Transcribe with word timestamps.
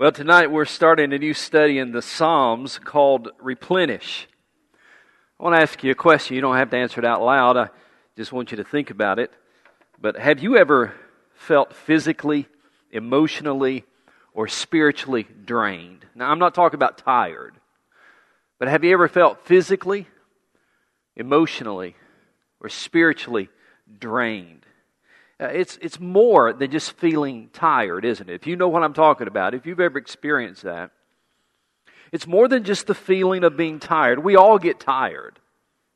Well, 0.00 0.12
tonight 0.12 0.52
we're 0.52 0.64
starting 0.64 1.12
a 1.12 1.18
new 1.18 1.34
study 1.34 1.76
in 1.80 1.90
the 1.90 2.02
Psalms 2.02 2.78
called 2.78 3.30
Replenish. 3.40 4.28
I 5.40 5.42
want 5.42 5.56
to 5.56 5.60
ask 5.60 5.82
you 5.82 5.90
a 5.90 5.96
question. 5.96 6.36
You 6.36 6.40
don't 6.40 6.54
have 6.54 6.70
to 6.70 6.76
answer 6.76 7.00
it 7.00 7.04
out 7.04 7.20
loud. 7.20 7.56
I 7.56 7.70
just 8.16 8.32
want 8.32 8.52
you 8.52 8.58
to 8.58 8.62
think 8.62 8.90
about 8.90 9.18
it. 9.18 9.32
But 10.00 10.16
have 10.16 10.38
you 10.38 10.56
ever 10.56 10.94
felt 11.34 11.74
physically, 11.74 12.46
emotionally, 12.92 13.86
or 14.34 14.46
spiritually 14.46 15.26
drained? 15.44 16.06
Now, 16.14 16.30
I'm 16.30 16.38
not 16.38 16.54
talking 16.54 16.76
about 16.76 16.98
tired, 16.98 17.56
but 18.60 18.68
have 18.68 18.84
you 18.84 18.92
ever 18.92 19.08
felt 19.08 19.44
physically, 19.46 20.06
emotionally, 21.16 21.96
or 22.60 22.68
spiritually 22.68 23.48
drained? 23.98 24.64
Uh, 25.40 25.46
it's, 25.46 25.78
it's 25.80 26.00
more 26.00 26.52
than 26.52 26.70
just 26.70 26.92
feeling 26.92 27.48
tired, 27.52 28.04
isn't 28.04 28.28
it? 28.28 28.34
If 28.34 28.46
you 28.46 28.56
know 28.56 28.68
what 28.68 28.82
I'm 28.82 28.92
talking 28.92 29.28
about, 29.28 29.54
if 29.54 29.66
you've 29.66 29.80
ever 29.80 29.98
experienced 29.98 30.62
that, 30.62 30.90
it's 32.10 32.26
more 32.26 32.48
than 32.48 32.64
just 32.64 32.86
the 32.86 32.94
feeling 32.94 33.44
of 33.44 33.56
being 33.56 33.78
tired. 33.78 34.18
We 34.18 34.36
all 34.36 34.58
get 34.58 34.80
tired. 34.80 35.38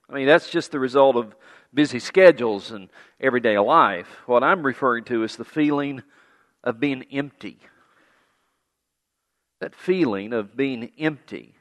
I 0.09 0.15
mean, 0.15 0.27
that's 0.27 0.51
just 0.51 0.70
the 0.70 0.78
result 0.78 1.16
of 1.16 1.34
busy 1.74 1.98
schedules 1.98 2.70
and 2.70 2.91
everyday 3.18 3.59
life. 3.59 4.09
What 4.27 4.45
I'm 4.45 4.62
referring 4.62 5.05
to 5.05 5.24
is 5.24 5.37
the 5.37 5.45
feeling 5.45 6.02
of 6.62 6.79
being 6.79 7.04
empty. 7.10 7.59
That 9.60 9.74
feeling 9.74 10.32
of 10.32 10.56
being 10.56 10.90
empty 10.98 11.54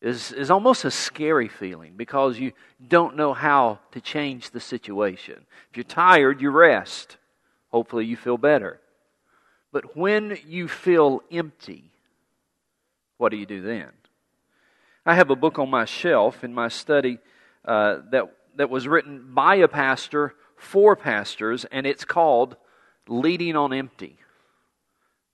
is, 0.00 0.32
is 0.32 0.50
almost 0.50 0.84
a 0.84 0.90
scary 0.90 1.48
feeling 1.48 1.94
because 1.96 2.38
you 2.38 2.52
don't 2.86 3.16
know 3.16 3.32
how 3.32 3.80
to 3.92 4.00
change 4.00 4.50
the 4.50 4.60
situation. 4.60 5.46
If 5.70 5.76
you're 5.76 5.84
tired, 5.84 6.40
you 6.40 6.50
rest. 6.50 7.16
Hopefully, 7.70 8.04
you 8.04 8.16
feel 8.16 8.38
better. 8.38 8.80
But 9.72 9.96
when 9.96 10.38
you 10.46 10.68
feel 10.68 11.22
empty, 11.30 11.90
what 13.16 13.30
do 13.30 13.36
you 13.36 13.46
do 13.46 13.62
then? 13.62 13.90
I 15.04 15.14
have 15.14 15.30
a 15.30 15.36
book 15.36 15.58
on 15.58 15.70
my 15.70 15.84
shelf 15.84 16.44
in 16.44 16.52
my 16.52 16.68
study 16.68 17.18
uh, 17.64 17.98
that, 18.10 18.24
that 18.56 18.70
was 18.70 18.88
written 18.88 19.34
by 19.34 19.56
a 19.56 19.68
pastor 19.68 20.34
for 20.56 20.96
pastors, 20.96 21.64
and 21.66 21.86
it's 21.86 22.04
called 22.04 22.56
Leading 23.08 23.56
on 23.56 23.72
Empty. 23.72 24.18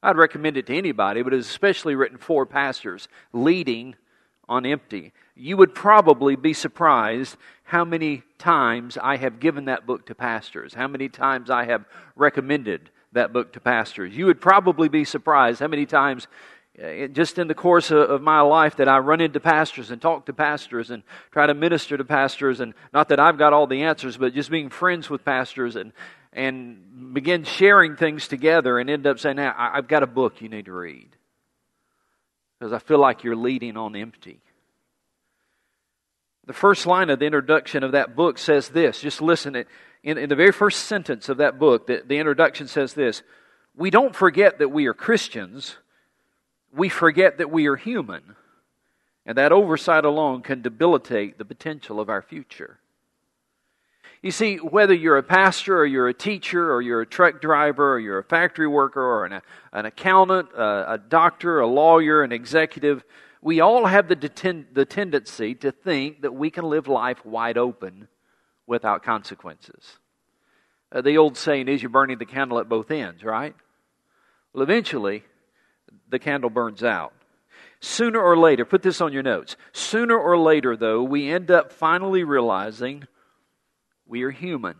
I'd 0.02 0.16
recommend 0.16 0.56
it 0.56 0.66
to 0.66 0.76
anybody, 0.76 1.22
but 1.22 1.32
it's 1.32 1.48
especially 1.48 1.94
written 1.94 2.18
for 2.18 2.44
pastors, 2.44 3.08
Leading 3.32 3.94
on 4.52 4.66
empty. 4.66 5.12
You 5.34 5.56
would 5.56 5.74
probably 5.74 6.36
be 6.36 6.52
surprised 6.52 7.36
how 7.64 7.84
many 7.86 8.22
times 8.36 8.98
I 9.00 9.16
have 9.16 9.40
given 9.40 9.64
that 9.64 9.86
book 9.86 10.06
to 10.06 10.14
pastors, 10.14 10.74
how 10.74 10.86
many 10.86 11.08
times 11.08 11.48
I 11.48 11.64
have 11.64 11.86
recommended 12.16 12.90
that 13.12 13.32
book 13.32 13.54
to 13.54 13.60
pastors. 13.60 14.14
You 14.14 14.26
would 14.26 14.42
probably 14.42 14.90
be 14.90 15.04
surprised 15.04 15.60
how 15.60 15.68
many 15.68 15.86
times 15.86 16.26
uh, 16.82 17.06
just 17.06 17.38
in 17.38 17.48
the 17.48 17.54
course 17.54 17.90
of 17.90 18.20
my 18.20 18.40
life 18.40 18.76
that 18.76 18.88
I 18.88 18.98
run 18.98 19.20
into 19.22 19.40
pastors 19.40 19.90
and 19.90 20.00
talk 20.00 20.26
to 20.26 20.32
pastors 20.34 20.90
and 20.90 21.02
try 21.30 21.46
to 21.46 21.54
minister 21.54 21.96
to 21.96 22.04
pastors 22.04 22.60
and 22.60 22.74
not 22.92 23.08
that 23.08 23.20
I've 23.20 23.38
got 23.38 23.52
all 23.52 23.66
the 23.66 23.82
answers 23.82 24.16
but 24.16 24.34
just 24.34 24.50
being 24.50 24.70
friends 24.70 25.10
with 25.10 25.24
pastors 25.24 25.76
and 25.76 25.92
and 26.32 27.12
begin 27.12 27.44
sharing 27.44 27.96
things 27.96 28.26
together 28.26 28.78
and 28.78 28.88
end 28.88 29.06
up 29.06 29.18
saying, 29.18 29.36
now, 29.36 29.54
I've 29.56 29.86
got 29.86 30.02
a 30.02 30.06
book 30.06 30.40
you 30.40 30.48
need 30.48 30.64
to 30.64 30.72
read 30.72 31.14
because 32.62 32.72
I 32.72 32.78
feel 32.78 32.98
like 32.98 33.24
you're 33.24 33.34
leading 33.34 33.76
on 33.76 33.96
empty. 33.96 34.38
The 36.46 36.52
first 36.52 36.86
line 36.86 37.10
of 37.10 37.18
the 37.18 37.24
introduction 37.24 37.82
of 37.82 37.90
that 37.90 38.14
book 38.14 38.38
says 38.38 38.68
this. 38.68 39.00
Just 39.00 39.20
listen. 39.20 39.56
In, 40.04 40.16
in 40.16 40.28
the 40.28 40.36
very 40.36 40.52
first 40.52 40.84
sentence 40.84 41.28
of 41.28 41.38
that 41.38 41.58
book, 41.58 41.88
the, 41.88 42.04
the 42.06 42.18
introduction 42.18 42.68
says 42.68 42.94
this 42.94 43.24
We 43.74 43.90
don't 43.90 44.14
forget 44.14 44.60
that 44.60 44.68
we 44.68 44.86
are 44.86 44.94
Christians, 44.94 45.76
we 46.72 46.88
forget 46.88 47.38
that 47.38 47.50
we 47.50 47.66
are 47.66 47.74
human. 47.74 48.36
And 49.26 49.36
that 49.38 49.50
oversight 49.50 50.04
alone 50.04 50.42
can 50.42 50.62
debilitate 50.62 51.38
the 51.38 51.44
potential 51.44 51.98
of 51.98 52.08
our 52.08 52.22
future. 52.22 52.78
You 54.22 54.30
see, 54.30 54.58
whether 54.58 54.94
you're 54.94 55.18
a 55.18 55.22
pastor 55.22 55.76
or 55.78 55.84
you're 55.84 56.08
a 56.08 56.14
teacher 56.14 56.72
or 56.72 56.80
you're 56.80 57.00
a 57.00 57.06
truck 57.06 57.40
driver 57.40 57.94
or 57.94 57.98
you're 57.98 58.20
a 58.20 58.24
factory 58.24 58.68
worker 58.68 59.02
or 59.02 59.24
an, 59.24 59.42
an 59.72 59.84
accountant, 59.84 60.48
a, 60.56 60.92
a 60.92 60.98
doctor, 60.98 61.58
a 61.58 61.66
lawyer, 61.66 62.22
an 62.22 62.30
executive, 62.30 63.04
we 63.40 63.60
all 63.60 63.84
have 63.86 64.06
the, 64.06 64.14
deten- 64.14 64.66
the 64.72 64.84
tendency 64.84 65.56
to 65.56 65.72
think 65.72 66.22
that 66.22 66.32
we 66.32 66.50
can 66.50 66.64
live 66.64 66.86
life 66.86 67.26
wide 67.26 67.58
open 67.58 68.06
without 68.64 69.02
consequences. 69.02 69.98
Uh, 70.92 71.00
the 71.00 71.18
old 71.18 71.36
saying 71.36 71.66
is 71.66 71.82
you're 71.82 71.90
burning 71.90 72.18
the 72.18 72.24
candle 72.24 72.60
at 72.60 72.68
both 72.68 72.92
ends, 72.92 73.24
right? 73.24 73.56
Well, 74.52 74.62
eventually, 74.62 75.24
the 76.08 76.20
candle 76.20 76.50
burns 76.50 76.84
out. 76.84 77.12
Sooner 77.80 78.20
or 78.20 78.36
later, 78.36 78.64
put 78.64 78.82
this 78.82 79.00
on 79.00 79.12
your 79.12 79.24
notes. 79.24 79.56
Sooner 79.72 80.16
or 80.16 80.38
later, 80.38 80.76
though, 80.76 81.02
we 81.02 81.28
end 81.28 81.50
up 81.50 81.72
finally 81.72 82.22
realizing 82.22 83.08
we 84.06 84.22
are 84.22 84.30
human. 84.30 84.76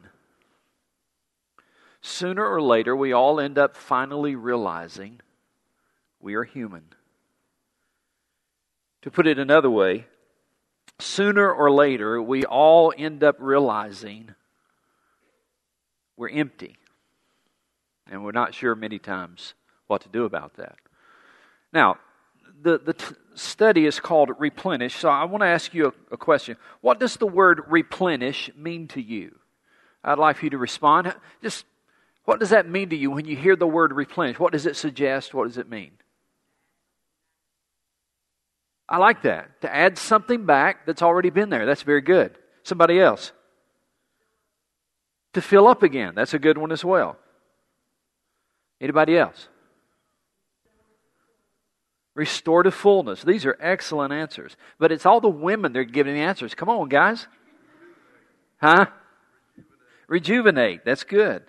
Sooner 2.00 2.44
or 2.44 2.60
later, 2.60 2.96
we 2.96 3.12
all 3.12 3.38
end 3.38 3.58
up 3.58 3.76
finally 3.76 4.34
realizing 4.34 5.20
we 6.20 6.34
are 6.34 6.44
human. 6.44 6.84
To 9.02 9.10
put 9.10 9.26
it 9.26 9.38
another 9.38 9.70
way, 9.70 10.06
sooner 10.98 11.52
or 11.52 11.70
later, 11.70 12.20
we 12.20 12.44
all 12.44 12.92
end 12.96 13.22
up 13.22 13.36
realizing 13.38 14.34
we're 16.16 16.30
empty. 16.30 16.76
And 18.10 18.24
we're 18.24 18.32
not 18.32 18.54
sure 18.54 18.74
many 18.74 18.98
times 18.98 19.54
what 19.86 20.02
to 20.02 20.08
do 20.08 20.24
about 20.24 20.54
that. 20.54 20.76
Now, 21.72 21.96
the, 22.62 22.78
the 22.78 22.94
t- 22.94 23.14
study 23.34 23.86
is 23.86 24.00
called 24.00 24.30
replenish. 24.38 24.96
So 24.96 25.08
I 25.08 25.24
want 25.24 25.42
to 25.42 25.48
ask 25.48 25.74
you 25.74 25.86
a, 25.86 26.14
a, 26.14 26.16
question. 26.16 26.56
What 26.80 27.00
does 27.00 27.16
the 27.16 27.26
word 27.26 27.62
replenish 27.68 28.50
mean 28.56 28.88
to 28.88 29.02
you? 29.02 29.36
I'd 30.04 30.18
like 30.18 30.42
you 30.42 30.50
to 30.50 30.58
respond. 30.58 31.14
Just 31.42 31.64
what 32.24 32.40
does 32.40 32.50
that 32.50 32.68
mean 32.68 32.90
to 32.90 32.96
you 32.96 33.10
when 33.10 33.26
you 33.26 33.36
hear 33.36 33.56
the 33.56 33.66
word 33.66 33.92
replenish? 33.92 34.38
What 34.38 34.52
does 34.52 34.66
it 34.66 34.76
suggest? 34.76 35.34
What 35.34 35.48
does 35.48 35.58
it 35.58 35.68
mean? 35.68 35.92
I 38.88 38.98
like 38.98 39.22
that. 39.22 39.60
To 39.62 39.74
add 39.74 39.98
something 39.98 40.44
back 40.44 40.86
that's 40.86 41.02
already 41.02 41.30
been 41.30 41.50
there. 41.50 41.66
That's 41.66 41.82
very 41.82 42.00
good. 42.00 42.36
Somebody 42.62 43.00
else. 43.00 43.32
To 45.32 45.40
fill 45.40 45.66
up 45.66 45.82
again. 45.82 46.14
That's 46.14 46.34
a 46.34 46.38
good 46.38 46.58
one 46.58 46.72
as 46.72 46.84
well. 46.84 47.16
Anybody 48.80 49.16
else? 49.16 49.48
Restore 52.14 52.62
to 52.62 52.70
fullness. 52.70 53.22
These 53.22 53.46
are 53.46 53.56
excellent 53.60 54.12
answers. 54.12 54.56
But 54.78 54.92
it's 54.92 55.06
all 55.06 55.20
the 55.20 55.28
women 55.28 55.72
that 55.72 55.78
are 55.78 55.84
giving 55.84 56.14
the 56.14 56.20
answers. 56.20 56.54
Come 56.54 56.68
on, 56.68 56.88
guys. 56.88 57.26
Huh? 58.60 58.86
Rejuvenate. 60.08 60.84
That's 60.84 61.04
good. 61.04 61.44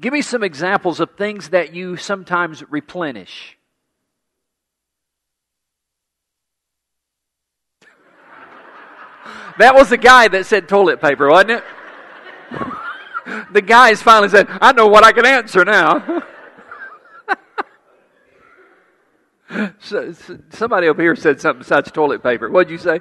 Give 0.00 0.12
me 0.12 0.22
some 0.22 0.42
examples 0.42 1.00
of 1.00 1.10
things 1.16 1.50
that 1.50 1.74
you 1.74 1.96
sometimes 1.96 2.62
replenish. 2.70 3.58
That 9.58 9.74
was 9.74 9.88
the 9.88 9.96
guy 9.96 10.28
that 10.28 10.44
said 10.44 10.68
toilet 10.68 11.00
paper, 11.00 11.30
wasn't 11.30 11.52
it? 11.52 11.64
the 13.52 13.62
guys 13.62 14.02
finally 14.02 14.28
said, 14.28 14.46
I 14.50 14.72
know 14.72 14.86
what 14.86 15.02
I 15.02 15.12
can 15.12 15.24
answer 15.24 15.64
now. 15.64 16.24
so, 19.78 20.12
somebody 20.50 20.88
over 20.88 21.00
here 21.00 21.16
said 21.16 21.40
something 21.40 21.60
besides 21.60 21.90
toilet 21.90 22.22
paper. 22.22 22.50
What'd 22.50 22.70
you 22.70 22.78
say? 22.78 23.00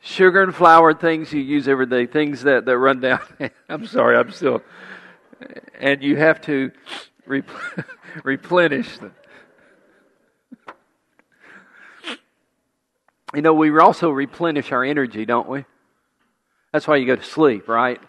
Sugar 0.00 0.42
and 0.42 0.54
flour, 0.54 0.94
things 0.94 1.32
you 1.32 1.40
use 1.40 1.66
every 1.66 1.86
day, 1.86 2.06
things 2.06 2.42
that, 2.42 2.64
that 2.66 2.78
run 2.78 3.00
down. 3.00 3.20
I'm 3.68 3.86
sorry, 3.86 4.16
I'm 4.16 4.30
still. 4.30 4.62
And 5.80 6.02
you 6.02 6.16
have 6.16 6.40
to 6.42 6.70
replenish 8.22 8.98
them. 8.98 9.14
You 13.34 13.42
know, 13.42 13.52
we 13.52 13.76
also 13.78 14.10
replenish 14.10 14.70
our 14.70 14.84
energy, 14.84 15.26
don't 15.26 15.48
we? 15.48 15.64
That's 16.72 16.86
why 16.86 16.96
you 16.96 17.06
go 17.06 17.16
to 17.16 17.24
sleep, 17.24 17.68
right? 17.68 18.00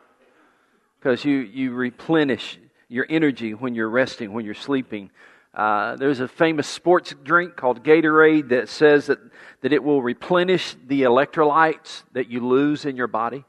Because 1.00 1.26
you, 1.26 1.38
you 1.38 1.74
replenish 1.74 2.60
your 2.88 3.06
energy 3.10 3.54
when 3.54 3.76
you're 3.76 3.90
resting, 3.90 4.34
when 4.34 4.46
you're 4.46 4.54
sleeping. 4.54 5.10
Uh, 5.58 5.96
there's 5.96 6.20
a 6.20 6.28
famous 6.28 6.68
sports 6.68 7.16
drink 7.24 7.56
called 7.56 7.84
Gatorade 7.84 8.50
that 8.50 8.70
says 8.70 9.08
that, 9.08 9.18
that 9.62 9.74
it 9.74 9.84
will 9.84 10.04
replenish 10.04 10.76
the 10.86 11.02
electrolytes 11.02 12.04
that 12.14 12.30
you 12.30 12.48
lose 12.48 12.86
in 12.86 12.96
your 12.96 13.08
body. 13.08 13.44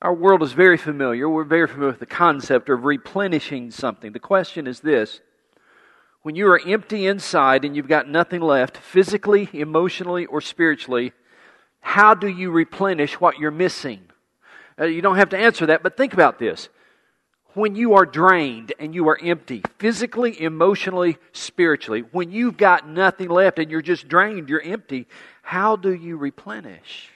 Our 0.00 0.14
world 0.14 0.42
is 0.42 0.52
very 0.52 0.78
familiar. 0.78 1.28
We're 1.28 1.44
very 1.44 1.68
familiar 1.68 1.90
with 1.90 2.00
the 2.00 2.06
concept 2.06 2.70
of 2.70 2.86
replenishing 2.86 3.72
something. 3.72 4.12
The 4.12 4.18
question 4.18 4.66
is 4.66 4.80
this 4.80 5.20
when 6.22 6.34
you 6.34 6.46
are 6.48 6.60
empty 6.66 7.06
inside 7.06 7.66
and 7.66 7.76
you've 7.76 7.86
got 7.86 8.08
nothing 8.08 8.40
left, 8.40 8.78
physically, 8.78 9.50
emotionally, 9.52 10.24
or 10.24 10.40
spiritually, 10.40 11.12
how 11.80 12.14
do 12.14 12.26
you 12.26 12.50
replenish 12.50 13.20
what 13.20 13.38
you're 13.38 13.50
missing? 13.50 14.00
Uh, 14.80 14.84
you 14.86 15.02
don't 15.02 15.16
have 15.16 15.28
to 15.28 15.38
answer 15.38 15.66
that, 15.66 15.82
but 15.82 15.98
think 15.98 16.14
about 16.14 16.38
this. 16.38 16.70
When 17.54 17.76
you 17.76 17.94
are 17.94 18.06
drained 18.06 18.72
and 18.78 18.94
you 18.94 19.08
are 19.08 19.18
empty, 19.20 19.62
physically, 19.78 20.40
emotionally, 20.40 21.16
spiritually, 21.32 22.00
when 22.12 22.30
you've 22.30 22.56
got 22.56 22.88
nothing 22.88 23.28
left 23.28 23.58
and 23.58 23.70
you're 23.70 23.82
just 23.82 24.08
drained, 24.08 24.48
you're 24.48 24.60
empty, 24.60 25.06
how 25.42 25.76
do 25.76 25.92
you 25.92 26.16
replenish 26.16 27.10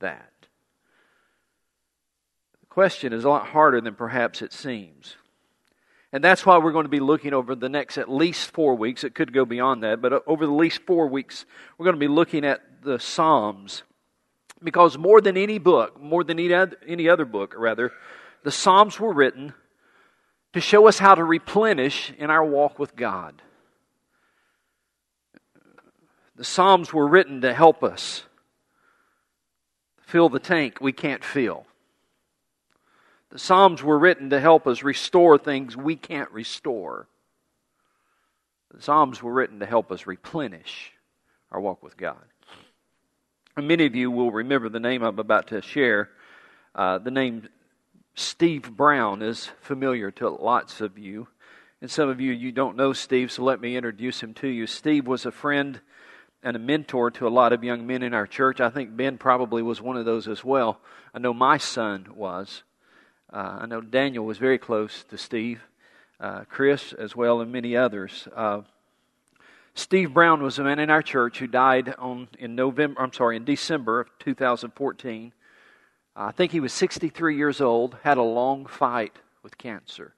that? 0.00 0.30
The 2.60 2.66
question 2.66 3.12
is 3.12 3.24
a 3.24 3.28
lot 3.28 3.46
harder 3.46 3.80
than 3.80 3.94
perhaps 3.94 4.42
it 4.42 4.52
seems. 4.52 5.16
And 6.12 6.22
that's 6.22 6.46
why 6.46 6.58
we're 6.58 6.72
going 6.72 6.84
to 6.84 6.90
be 6.90 7.00
looking 7.00 7.34
over 7.34 7.54
the 7.54 7.68
next 7.68 7.98
at 7.98 8.08
least 8.08 8.52
four 8.52 8.76
weeks. 8.76 9.02
It 9.02 9.14
could 9.14 9.32
go 9.32 9.44
beyond 9.44 9.82
that, 9.82 10.00
but 10.00 10.12
uh, 10.12 10.20
over 10.26 10.46
the 10.46 10.52
least 10.52 10.82
four 10.86 11.08
weeks, 11.08 11.44
we're 11.76 11.84
going 11.84 11.96
to 11.96 12.00
be 12.00 12.08
looking 12.08 12.44
at 12.44 12.60
the 12.84 13.00
Psalms. 13.00 13.82
Because 14.62 14.96
more 14.96 15.20
than 15.20 15.36
any 15.36 15.58
book, 15.58 16.00
more 16.00 16.22
than 16.22 16.38
any 16.38 17.08
other 17.08 17.24
book, 17.24 17.54
rather, 17.56 17.92
the 18.44 18.52
Psalms 18.52 19.00
were 19.00 19.12
written 19.12 19.52
to 20.54 20.60
show 20.60 20.86
us 20.86 21.00
how 21.00 21.16
to 21.16 21.24
replenish 21.24 22.12
in 22.16 22.30
our 22.30 22.44
walk 22.44 22.78
with 22.78 22.94
God. 22.94 23.42
The 26.36 26.44
Psalms 26.44 26.92
were 26.92 27.08
written 27.08 27.40
to 27.40 27.52
help 27.52 27.82
us 27.82 28.22
fill 30.00 30.28
the 30.28 30.38
tank 30.38 30.78
we 30.80 30.92
can't 30.92 31.24
fill. 31.24 31.66
The 33.30 33.40
Psalms 33.40 33.82
were 33.82 33.98
written 33.98 34.30
to 34.30 34.38
help 34.38 34.68
us 34.68 34.84
restore 34.84 35.38
things 35.38 35.76
we 35.76 35.96
can't 35.96 36.30
restore. 36.30 37.08
The 38.72 38.80
Psalms 38.80 39.20
were 39.20 39.32
written 39.32 39.58
to 39.58 39.66
help 39.66 39.90
us 39.90 40.06
replenish 40.06 40.92
our 41.50 41.60
walk 41.60 41.82
with 41.82 41.96
God. 41.96 42.22
And 43.56 43.66
many 43.66 43.86
of 43.86 43.96
you 43.96 44.08
will 44.08 44.30
remember 44.30 44.68
the 44.68 44.78
name 44.78 45.02
I'm 45.02 45.18
about 45.18 45.48
to 45.48 45.62
share. 45.62 46.10
Uh, 46.76 46.98
the 46.98 47.10
name 47.10 47.48
Steve 48.14 48.76
Brown 48.76 49.22
is 49.22 49.50
familiar 49.60 50.10
to 50.12 50.28
lots 50.28 50.80
of 50.80 50.98
you. 50.98 51.28
And 51.80 51.90
some 51.90 52.08
of 52.08 52.20
you, 52.20 52.32
you 52.32 52.52
don't 52.52 52.76
know 52.76 52.92
Steve, 52.92 53.32
so 53.32 53.42
let 53.42 53.60
me 53.60 53.76
introduce 53.76 54.22
him 54.22 54.34
to 54.34 54.48
you. 54.48 54.66
Steve 54.66 55.06
was 55.06 55.26
a 55.26 55.32
friend 55.32 55.80
and 56.42 56.56
a 56.56 56.60
mentor 56.60 57.10
to 57.10 57.26
a 57.26 57.28
lot 57.28 57.52
of 57.52 57.64
young 57.64 57.86
men 57.86 58.02
in 58.02 58.14
our 58.14 58.26
church. 58.26 58.60
I 58.60 58.70
think 58.70 58.96
Ben 58.96 59.18
probably 59.18 59.62
was 59.62 59.80
one 59.80 59.96
of 59.96 60.04
those 60.04 60.28
as 60.28 60.44
well. 60.44 60.78
I 61.12 61.18
know 61.18 61.34
my 61.34 61.58
son 61.58 62.06
was. 62.14 62.62
Uh, 63.32 63.58
I 63.60 63.66
know 63.66 63.80
Daniel 63.80 64.24
was 64.24 64.38
very 64.38 64.58
close 64.58 65.04
to 65.04 65.18
Steve, 65.18 65.62
uh, 66.20 66.44
Chris 66.48 66.92
as 66.92 67.16
well, 67.16 67.40
and 67.40 67.50
many 67.50 67.76
others. 67.76 68.28
Uh, 68.34 68.60
Steve 69.74 70.14
Brown 70.14 70.40
was 70.40 70.58
a 70.58 70.64
man 70.64 70.78
in 70.78 70.88
our 70.88 71.02
church 71.02 71.38
who 71.40 71.48
died 71.48 71.94
on 71.98 72.28
in 72.38 72.54
November. 72.54 73.00
I'm 73.00 73.12
sorry, 73.12 73.36
in 73.36 73.44
December 73.44 74.00
of 74.00 74.08
2014. 74.20 75.32
I 76.16 76.30
think 76.30 76.52
he 76.52 76.60
was 76.60 76.72
63 76.72 77.36
years 77.36 77.60
old, 77.60 77.96
had 78.02 78.18
a 78.18 78.22
long 78.22 78.66
fight 78.66 79.16
with 79.42 79.58
cancer. 79.58 80.14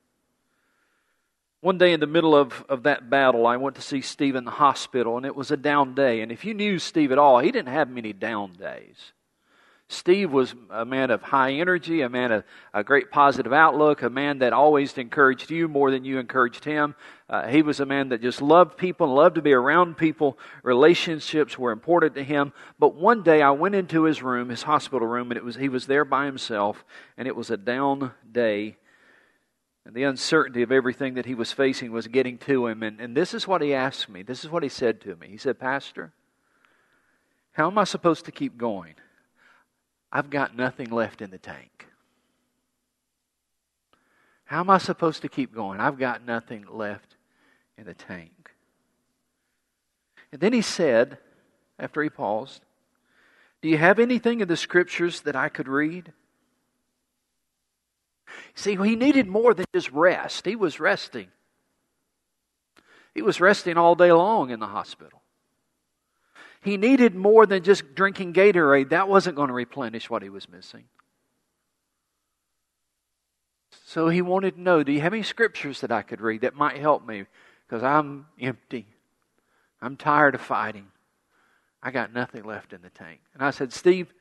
One 1.60 1.78
day 1.78 1.92
in 1.92 2.00
the 2.00 2.06
middle 2.06 2.36
of, 2.36 2.64
of 2.68 2.82
that 2.82 3.08
battle, 3.08 3.46
I 3.46 3.56
went 3.56 3.76
to 3.76 3.82
see 3.82 4.02
Steve 4.02 4.36
in 4.36 4.44
the 4.44 4.50
hospital, 4.50 5.16
and 5.16 5.24
it 5.24 5.34
was 5.34 5.50
a 5.50 5.56
down 5.56 5.94
day. 5.94 6.20
And 6.20 6.30
if 6.30 6.44
you 6.44 6.54
knew 6.54 6.78
Steve 6.78 7.12
at 7.12 7.18
all, 7.18 7.38
he 7.38 7.50
didn't 7.50 7.72
have 7.72 7.88
many 7.88 8.12
down 8.12 8.52
days. 8.52 9.12
Steve 9.88 10.32
was 10.32 10.52
a 10.70 10.84
man 10.84 11.12
of 11.12 11.22
high 11.22 11.52
energy, 11.52 12.00
a 12.00 12.08
man 12.08 12.32
of 12.32 12.44
a 12.74 12.82
great 12.82 13.08
positive 13.12 13.52
outlook, 13.52 14.02
a 14.02 14.10
man 14.10 14.40
that 14.40 14.52
always 14.52 14.98
encouraged 14.98 15.48
you 15.48 15.68
more 15.68 15.92
than 15.92 16.04
you 16.04 16.18
encouraged 16.18 16.64
him. 16.64 16.96
Uh, 17.30 17.46
he 17.46 17.62
was 17.62 17.78
a 17.78 17.86
man 17.86 18.08
that 18.08 18.20
just 18.20 18.42
loved 18.42 18.76
people 18.76 19.06
and 19.06 19.14
loved 19.14 19.36
to 19.36 19.42
be 19.42 19.52
around 19.52 19.96
people. 19.96 20.38
Relationships 20.64 21.56
were 21.56 21.70
important 21.70 22.16
to 22.16 22.24
him. 22.24 22.52
But 22.80 22.96
one 22.96 23.22
day 23.22 23.42
I 23.42 23.52
went 23.52 23.76
into 23.76 24.02
his 24.02 24.24
room, 24.24 24.48
his 24.48 24.64
hospital 24.64 25.06
room, 25.06 25.30
and 25.30 25.38
it 25.38 25.44
was 25.44 25.54
he 25.54 25.68
was 25.68 25.86
there 25.86 26.04
by 26.04 26.26
himself, 26.26 26.84
and 27.16 27.28
it 27.28 27.36
was 27.36 27.50
a 27.50 27.56
down 27.56 28.10
day. 28.30 28.76
And 29.84 29.94
the 29.94 30.02
uncertainty 30.02 30.62
of 30.62 30.72
everything 30.72 31.14
that 31.14 31.26
he 31.26 31.36
was 31.36 31.52
facing 31.52 31.92
was 31.92 32.08
getting 32.08 32.38
to 32.38 32.66
him. 32.66 32.82
And, 32.82 33.00
and 33.00 33.16
this 33.16 33.32
is 33.32 33.46
what 33.46 33.62
he 33.62 33.72
asked 33.72 34.08
me. 34.08 34.24
This 34.24 34.44
is 34.44 34.50
what 34.50 34.64
he 34.64 34.68
said 34.68 35.00
to 35.02 35.14
me. 35.14 35.28
He 35.28 35.36
said, 35.36 35.60
Pastor, 35.60 36.12
how 37.52 37.68
am 37.70 37.78
I 37.78 37.84
supposed 37.84 38.24
to 38.24 38.32
keep 38.32 38.58
going? 38.58 38.96
I've 40.12 40.30
got 40.30 40.56
nothing 40.56 40.90
left 40.90 41.20
in 41.20 41.30
the 41.30 41.38
tank. 41.38 41.86
How 44.44 44.60
am 44.60 44.70
I 44.70 44.78
supposed 44.78 45.22
to 45.22 45.28
keep 45.28 45.52
going? 45.52 45.80
I've 45.80 45.98
got 45.98 46.24
nothing 46.24 46.66
left 46.70 47.16
in 47.76 47.84
the 47.84 47.94
tank. 47.94 48.52
And 50.32 50.40
then 50.40 50.52
he 50.52 50.62
said, 50.62 51.18
after 51.78 52.02
he 52.02 52.08
paused, 52.08 52.62
Do 53.60 53.68
you 53.68 53.78
have 53.78 53.98
anything 53.98 54.40
in 54.40 54.48
the 54.48 54.56
scriptures 54.56 55.22
that 55.22 55.36
I 55.36 55.48
could 55.48 55.68
read? 55.68 56.12
See, 58.54 58.76
he 58.76 58.96
needed 58.96 59.26
more 59.26 59.52
than 59.54 59.66
just 59.74 59.90
rest. 59.92 60.46
He 60.46 60.56
was 60.56 60.80
resting. 60.80 61.28
He 63.14 63.22
was 63.22 63.40
resting 63.40 63.76
all 63.76 63.94
day 63.94 64.12
long 64.12 64.50
in 64.50 64.60
the 64.60 64.66
hospital. 64.66 65.22
He 66.62 66.76
needed 66.76 67.14
more 67.14 67.46
than 67.46 67.62
just 67.62 67.94
drinking 67.94 68.32
Gatorade. 68.32 68.90
That 68.90 69.08
wasn't 69.08 69.36
going 69.36 69.48
to 69.48 69.54
replenish 69.54 70.10
what 70.10 70.22
he 70.22 70.28
was 70.28 70.48
missing. 70.48 70.84
So 73.84 74.08
he 74.08 74.22
wanted 74.22 74.56
to 74.56 74.60
know 74.60 74.82
Do 74.82 74.92
you 74.92 75.00
have 75.00 75.12
any 75.12 75.22
scriptures 75.22 75.80
that 75.80 75.92
I 75.92 76.02
could 76.02 76.20
read 76.20 76.42
that 76.42 76.54
might 76.54 76.76
help 76.78 77.06
me? 77.06 77.24
Because 77.66 77.82
I'm 77.82 78.26
empty. 78.40 78.86
I'm 79.80 79.96
tired 79.96 80.34
of 80.34 80.40
fighting. 80.40 80.88
I 81.82 81.90
got 81.90 82.12
nothing 82.12 82.44
left 82.44 82.72
in 82.72 82.82
the 82.82 82.90
tank. 82.90 83.20
And 83.34 83.42
I 83.42 83.50
said, 83.50 83.72
Steve, 83.72 84.12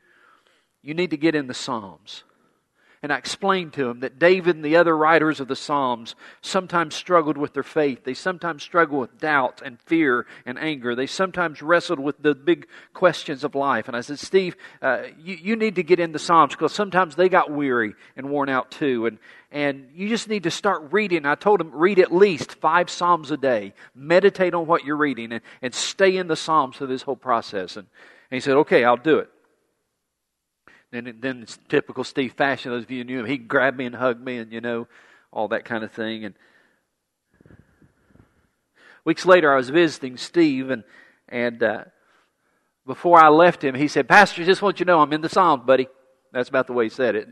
you 0.82 0.94
need 0.94 1.10
to 1.10 1.16
get 1.16 1.34
in 1.34 1.46
the 1.46 1.54
Psalms. 1.54 2.22
And 3.06 3.12
I 3.12 3.18
explained 3.18 3.72
to 3.74 3.88
him 3.88 4.00
that 4.00 4.18
David 4.18 4.56
and 4.56 4.64
the 4.64 4.74
other 4.74 4.96
writers 4.96 5.38
of 5.38 5.46
the 5.46 5.54
Psalms 5.54 6.16
sometimes 6.40 6.96
struggled 6.96 7.38
with 7.38 7.52
their 7.52 7.62
faith. 7.62 8.02
They 8.02 8.14
sometimes 8.14 8.64
struggled 8.64 9.00
with 9.00 9.20
doubt 9.20 9.62
and 9.64 9.80
fear 9.82 10.26
and 10.44 10.58
anger. 10.58 10.96
They 10.96 11.06
sometimes 11.06 11.62
wrestled 11.62 12.00
with 12.00 12.20
the 12.20 12.34
big 12.34 12.66
questions 12.94 13.44
of 13.44 13.54
life. 13.54 13.86
And 13.86 13.96
I 13.96 14.00
said, 14.00 14.18
Steve, 14.18 14.56
uh, 14.82 15.02
you, 15.22 15.36
you 15.36 15.54
need 15.54 15.76
to 15.76 15.84
get 15.84 16.00
in 16.00 16.10
the 16.10 16.18
Psalms 16.18 16.54
because 16.54 16.72
sometimes 16.72 17.14
they 17.14 17.28
got 17.28 17.48
weary 17.48 17.94
and 18.16 18.28
worn 18.28 18.48
out 18.48 18.72
too. 18.72 19.06
And, 19.06 19.18
and 19.52 19.88
you 19.94 20.08
just 20.08 20.28
need 20.28 20.42
to 20.42 20.50
start 20.50 20.88
reading. 20.90 21.26
I 21.26 21.36
told 21.36 21.60
him, 21.60 21.70
read 21.72 22.00
at 22.00 22.12
least 22.12 22.56
five 22.56 22.90
Psalms 22.90 23.30
a 23.30 23.36
day. 23.36 23.72
Meditate 23.94 24.52
on 24.52 24.66
what 24.66 24.84
you're 24.84 24.96
reading 24.96 25.30
and, 25.30 25.42
and 25.62 25.72
stay 25.72 26.16
in 26.16 26.26
the 26.26 26.34
Psalms 26.34 26.76
through 26.76 26.88
this 26.88 27.02
whole 27.02 27.14
process. 27.14 27.76
And, 27.76 27.86
and 28.32 28.36
he 28.36 28.40
said, 28.40 28.56
okay, 28.56 28.82
I'll 28.82 28.96
do 28.96 29.18
it. 29.18 29.30
And 30.96 31.20
then 31.20 31.42
it's 31.42 31.58
typical 31.68 32.04
Steve 32.04 32.32
fashion. 32.32 32.70
Those 32.70 32.84
of 32.84 32.90
you 32.90 32.98
who 32.98 33.04
knew 33.04 33.20
him, 33.20 33.26
he 33.26 33.36
grabbed 33.36 33.76
me 33.76 33.84
and 33.84 33.94
hugged 33.94 34.24
me, 34.24 34.38
and 34.38 34.50
you 34.50 34.62
know, 34.62 34.88
all 35.30 35.48
that 35.48 35.64
kind 35.64 35.84
of 35.84 35.92
thing. 35.92 36.24
And 36.24 36.34
weeks 39.04 39.26
later, 39.26 39.52
I 39.52 39.56
was 39.56 39.68
visiting 39.68 40.16
Steve, 40.16 40.70
and 40.70 40.84
and 41.28 41.62
uh, 41.62 41.84
before 42.86 43.22
I 43.22 43.28
left 43.28 43.62
him, 43.62 43.74
he 43.74 43.88
said, 43.88 44.08
"Pastor, 44.08 44.44
just 44.44 44.62
want 44.62 44.80
you 44.80 44.86
to 44.86 44.92
know, 44.92 45.00
I'm 45.00 45.12
in 45.12 45.20
the 45.20 45.28
Psalms, 45.28 45.64
buddy." 45.66 45.88
That's 46.32 46.48
about 46.48 46.66
the 46.66 46.72
way 46.72 46.84
he 46.84 46.90
said 46.90 47.14
it. 47.14 47.28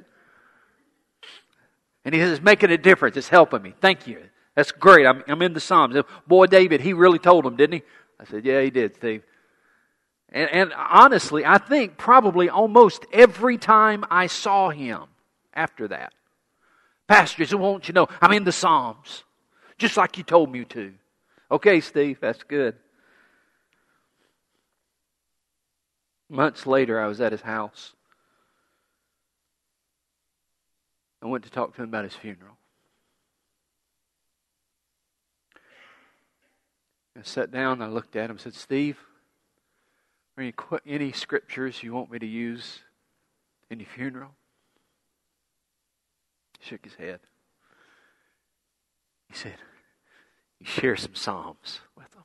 And 2.05 2.15
he 2.15 2.21
says, 2.21 2.33
"It's 2.33 2.45
making 2.45 2.71
a 2.71 2.79
difference. 2.79 3.17
It's 3.17 3.29
helping 3.29 3.63
me. 3.63 3.75
Thank 3.81 4.07
you. 4.07 4.25
That's 4.55 4.73
great. 4.73 5.07
I'm, 5.07 5.25
I'm 5.27 5.41
in 5.41 5.55
the 5.55 5.61
Psalms." 5.61 5.97
Boy, 6.27 6.47
David, 6.47 6.83
he 6.83 6.93
really 6.93 7.19
told 7.19 7.47
him, 7.47 7.57
didn't 7.57 7.75
he? 7.75 7.83
I 8.21 8.25
said, 8.25 8.45
"Yeah, 8.45 8.61
he 8.61 8.71
did, 8.71 8.97
Steve." 8.97 9.23
And, 10.35 10.51
and 10.51 10.73
honestly, 10.77 11.47
I 11.47 11.59
think 11.59 11.97
probably 11.97 12.51
almost 12.51 13.07
every 13.13 13.57
time 13.57 14.05
I 14.11 14.27
saw 14.27 14.69
him 14.69 15.05
after 15.55 15.87
that, 15.89 16.13
Pastor, 17.07 17.47
I 17.49 17.55
want 17.55 17.87
you 17.87 17.93
to 17.93 18.01
know 18.01 18.09
I'm 18.21 18.33
in 18.33 18.43
the 18.43 18.51
Psalms, 18.51 19.23
just 19.79 19.97
like 19.97 20.19
you 20.19 20.25
told 20.25 20.51
me 20.51 20.65
to. 20.65 20.93
Okay, 21.53 21.81
Steve, 21.81 22.19
that's 22.21 22.43
good. 22.43 22.75
Months 26.29 26.67
later, 26.67 27.01
I 27.01 27.07
was 27.07 27.21
at 27.21 27.31
his 27.31 27.43
house. 27.43 27.93
I 31.23 31.27
went 31.27 31.45
to 31.45 31.51
talk 31.51 31.77
to 31.77 31.83
him 31.83 31.91
about 31.91 32.05
his 32.05 32.15
funeral. 32.15 32.57
I 37.17 37.23
sat 37.23 37.53
down 37.53 37.81
I 37.81 37.87
looked 37.87 38.17
at 38.17 38.25
him 38.25 38.33
and 38.33 38.41
said, 38.41 38.55
Steve, 38.55 38.99
any, 40.39 40.53
any 40.87 41.13
scriptures 41.13 41.83
you 41.83 41.93
want 41.93 42.11
me 42.11 42.19
to 42.19 42.27
use 42.27 42.81
in 43.71 43.79
your 43.79 43.89
funeral? 43.89 44.35
He 46.59 46.69
shook 46.69 46.85
his 46.85 46.95
head. 46.95 47.21
He 49.29 49.35
said, 49.35 49.55
You 50.61 50.67
share 50.67 50.97
some 50.97 51.15
Psalms 51.15 51.81
with 51.97 52.11
them. 52.13 52.25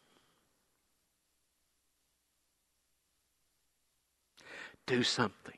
Do 4.88 5.04
something 5.04 5.58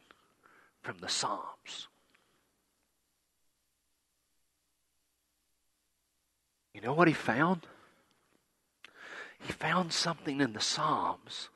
from 0.82 0.98
the 1.00 1.10
Psalms. 1.10 1.88
You 6.74 6.82
know 6.82 6.94
what 6.94 7.08
he 7.08 7.14
found? 7.14 7.68
He 9.40 9.54
found 9.54 9.94
something 9.94 10.42
in 10.42 10.54
the 10.54 10.60
Psalms 10.60 11.50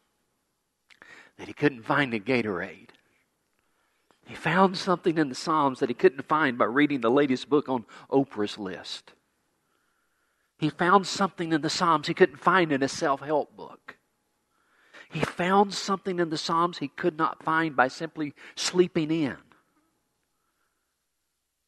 that 1.37 1.47
he 1.47 1.53
couldn't 1.53 1.83
find 1.83 2.13
a 2.13 2.19
Gatorade. 2.19 2.89
He 4.25 4.35
found 4.35 4.77
something 4.77 5.17
in 5.17 5.29
the 5.29 5.35
Psalms 5.35 5.79
that 5.79 5.89
he 5.89 5.95
couldn't 5.95 6.27
find 6.27 6.57
by 6.57 6.65
reading 6.65 7.01
the 7.01 7.11
latest 7.11 7.49
book 7.49 7.69
on 7.69 7.85
Oprah's 8.09 8.57
list. 8.57 9.13
He 10.57 10.69
found 10.69 11.05
something 11.05 11.53
in 11.53 11.61
the 11.61 11.69
Psalms 11.69 12.07
he 12.07 12.13
couldn't 12.13 12.37
find 12.37 12.71
in 12.71 12.81
a 12.81 12.87
self 12.87 13.21
help 13.21 13.55
book. 13.55 13.97
He 15.11 15.19
found 15.19 15.73
something 15.73 16.19
in 16.19 16.29
the 16.29 16.37
Psalms 16.37 16.79
he 16.79 16.87
could 16.87 17.17
not 17.17 17.43
find 17.43 17.75
by 17.75 17.87
simply 17.87 18.33
sleeping 18.55 19.11
in. 19.11 19.37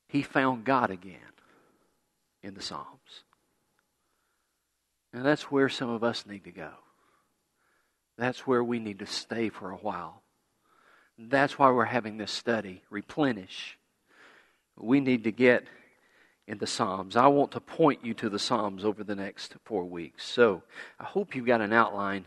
He 0.08 0.24
found 0.24 0.66
God 0.66 0.90
again 0.90 1.20
in 2.42 2.56
the 2.56 2.62
Psalms. 2.62 3.24
And 5.14 5.24
that's 5.26 5.52
where 5.52 5.70
some 5.70 5.90
of 5.90 6.04
us 6.04 6.26
need 6.26 6.44
to 6.46 6.52
go. 6.52 6.72
That's 8.18 8.48
where 8.48 8.64
we 8.64 8.80
need 8.80 9.00
to 9.00 9.06
stay 9.06 9.50
for 9.50 9.72
a 9.72 9.78
while. 9.78 10.22
That's 11.18 11.58
why 11.58 11.72
we're 11.72 11.86
having 11.86 12.18
this 12.18 12.32
study, 12.32 12.84
replenish. 12.90 13.78
We 14.76 15.00
need 15.00 15.24
to 15.24 15.32
get 15.32 15.66
in 16.48 16.58
the 16.60 16.68
Psalms. 16.68 17.16
I 17.16 17.28
want 17.28 17.52
to 17.52 17.60
point 17.60 18.06
you 18.06 18.14
to 18.16 18.30
the 18.30 18.40
Psalms 18.40 18.86
over 18.86 19.04
the 19.04 19.16
next 19.16 19.56
four 19.66 19.84
weeks. 19.84 20.26
So 20.26 20.64
I 21.00 21.04
hope 21.04 21.36
you've 21.36 21.46
got 21.46 21.62
an 21.62 21.74
outline, 21.74 22.26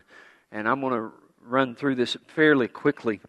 and 0.51 0.67
I'm 0.67 0.81
going 0.81 0.93
to 0.93 1.11
run 1.43 1.75
through 1.75 1.95
this 1.95 2.15
fairly 2.35 2.67
quickly. 2.67 3.19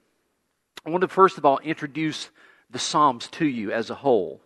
I 0.84 0.90
want 0.90 1.02
to 1.02 1.08
first 1.08 1.38
of 1.38 1.44
all 1.44 1.58
introduce 1.58 2.30
the 2.70 2.78
Psalms 2.78 3.28
to 3.28 3.46
you 3.46 3.72
as 3.72 3.90
a 3.90 3.94
whole. 3.94 4.40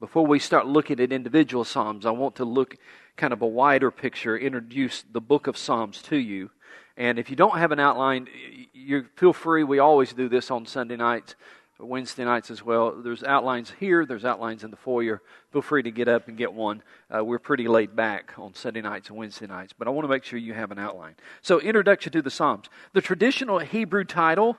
Before 0.00 0.26
we 0.26 0.38
start 0.38 0.66
looking 0.66 1.00
at 1.00 1.12
individual 1.12 1.64
Psalms, 1.64 2.06
I 2.06 2.10
want 2.10 2.36
to 2.36 2.44
look 2.44 2.76
kind 3.16 3.32
of 3.32 3.42
a 3.42 3.46
wider 3.46 3.90
picture, 3.90 4.36
introduce 4.36 5.04
the 5.10 5.20
book 5.20 5.46
of 5.46 5.56
Psalms 5.56 6.02
to 6.02 6.16
you. 6.16 6.50
And 6.96 7.18
if 7.18 7.30
you 7.30 7.36
don't 7.36 7.58
have 7.58 7.72
an 7.72 7.80
outline, 7.80 8.28
you 8.72 9.06
feel 9.16 9.32
free. 9.32 9.64
We 9.64 9.78
always 9.78 10.12
do 10.12 10.28
this 10.28 10.50
on 10.50 10.66
Sunday 10.66 10.96
nights, 10.96 11.34
Wednesday 11.78 12.24
nights 12.24 12.50
as 12.50 12.62
well. 12.62 12.92
There's 13.02 13.24
outlines 13.24 13.72
here. 13.80 14.04
There's 14.04 14.24
outlines 14.24 14.62
in 14.62 14.70
the 14.70 14.76
foyer. 14.76 15.22
Feel 15.52 15.62
free 15.62 15.82
to 15.82 15.90
get 15.90 16.06
up 16.06 16.28
and 16.28 16.36
get 16.36 16.52
one. 16.52 16.82
Uh, 17.14 17.24
we're 17.24 17.38
pretty 17.38 17.66
laid 17.66 17.96
back 17.96 18.34
on 18.38 18.54
Sunday 18.54 18.82
nights 18.82 19.08
and 19.08 19.16
Wednesday 19.16 19.46
nights, 19.46 19.72
but 19.76 19.88
I 19.88 19.90
want 19.90 20.04
to 20.04 20.08
make 20.08 20.24
sure 20.24 20.38
you 20.38 20.54
have 20.54 20.70
an 20.70 20.78
outline. 20.78 21.16
So, 21.40 21.60
introduction 21.60 22.12
to 22.12 22.22
the 22.22 22.30
Psalms. 22.30 22.66
The 22.92 23.00
traditional 23.00 23.58
Hebrew 23.58 24.04
title 24.04 24.58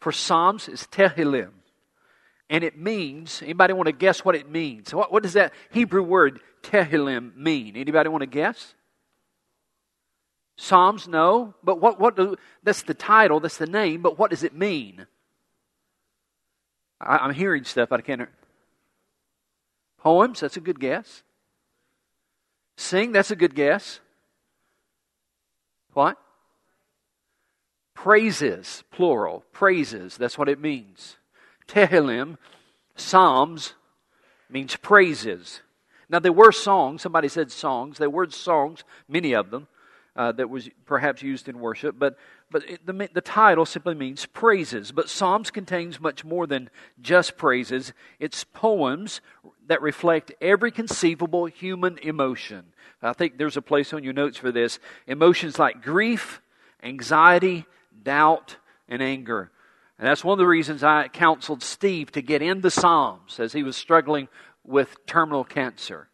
for 0.00 0.12
Psalms 0.12 0.68
is 0.68 0.86
Tehillim, 0.90 1.50
and 2.48 2.62
it 2.62 2.78
means. 2.78 3.42
Anybody 3.42 3.72
want 3.72 3.86
to 3.86 3.92
guess 3.92 4.24
what 4.24 4.36
it 4.36 4.48
means? 4.48 4.94
What, 4.94 5.12
what 5.12 5.22
does 5.22 5.32
that 5.34 5.52
Hebrew 5.70 6.02
word 6.02 6.40
Tehillim 6.62 7.36
mean? 7.36 7.76
Anybody 7.76 8.08
want 8.08 8.22
to 8.22 8.26
guess? 8.26 8.74
Psalms, 10.56 11.06
no. 11.06 11.54
But 11.62 11.80
what, 11.80 12.00
what 12.00 12.16
do, 12.16 12.36
that's 12.62 12.82
the 12.82 12.94
title, 12.94 13.40
that's 13.40 13.58
the 13.58 13.66
name, 13.66 14.02
but 14.02 14.18
what 14.18 14.30
does 14.30 14.42
it 14.42 14.54
mean? 14.54 15.06
I, 17.00 17.24
am 17.26 17.34
hearing 17.34 17.64
stuff 17.64 17.92
I 17.92 18.00
can't. 18.00 18.28
Poems, 19.98 20.40
that's 20.40 20.56
a 20.56 20.60
good 20.60 20.80
guess. 20.80 21.22
Sing, 22.76 23.12
that's 23.12 23.30
a 23.30 23.36
good 23.36 23.54
guess. 23.54 24.00
What? 25.92 26.16
Praises, 27.94 28.84
plural. 28.90 29.44
Praises, 29.52 30.16
that's 30.16 30.38
what 30.38 30.48
it 30.48 30.60
means. 30.60 31.16
Tehillim, 31.66 32.36
Psalms, 32.94 33.74
means 34.48 34.76
praises. 34.76 35.60
Now, 36.08 36.20
there 36.20 36.32
were 36.32 36.52
songs. 36.52 37.02
Somebody 37.02 37.28
said 37.28 37.50
songs. 37.50 37.98
There 37.98 38.08
were 38.08 38.30
songs, 38.30 38.84
many 39.08 39.34
of 39.34 39.50
them 39.50 39.66
uh, 40.16 40.32
that 40.32 40.48
was 40.48 40.68
perhaps 40.86 41.22
used 41.22 41.48
in 41.48 41.60
worship, 41.60 41.96
but, 41.98 42.16
but 42.50 42.68
it, 42.68 42.86
the, 42.86 43.08
the 43.12 43.20
title 43.20 43.66
simply 43.66 43.94
means 43.94 44.24
praises. 44.26 44.90
But 44.90 45.10
Psalms 45.10 45.50
contains 45.50 46.00
much 46.00 46.24
more 46.24 46.46
than 46.46 46.70
just 47.00 47.36
praises, 47.36 47.92
it's 48.18 48.42
poems 48.42 49.20
that 49.66 49.82
reflect 49.82 50.32
every 50.40 50.70
conceivable 50.70 51.46
human 51.46 51.98
emotion. 51.98 52.64
I 53.02 53.12
think 53.12 53.36
there's 53.36 53.58
a 53.58 53.62
place 53.62 53.92
on 53.92 54.02
your 54.02 54.14
notes 54.14 54.38
for 54.38 54.50
this. 54.50 54.78
Emotions 55.06 55.58
like 55.58 55.82
grief, 55.82 56.40
anxiety, 56.82 57.66
doubt, 58.02 58.56
and 58.88 59.02
anger. 59.02 59.50
And 59.98 60.06
that's 60.06 60.24
one 60.24 60.32
of 60.32 60.38
the 60.38 60.46
reasons 60.46 60.82
I 60.82 61.08
counseled 61.08 61.62
Steve 61.62 62.10
to 62.12 62.22
get 62.22 62.42
in 62.42 62.62
the 62.62 62.70
Psalms 62.70 63.38
as 63.38 63.52
he 63.52 63.62
was 63.62 63.76
struggling 63.76 64.28
with 64.64 65.06
terminal 65.06 65.44
cancer. 65.44 66.08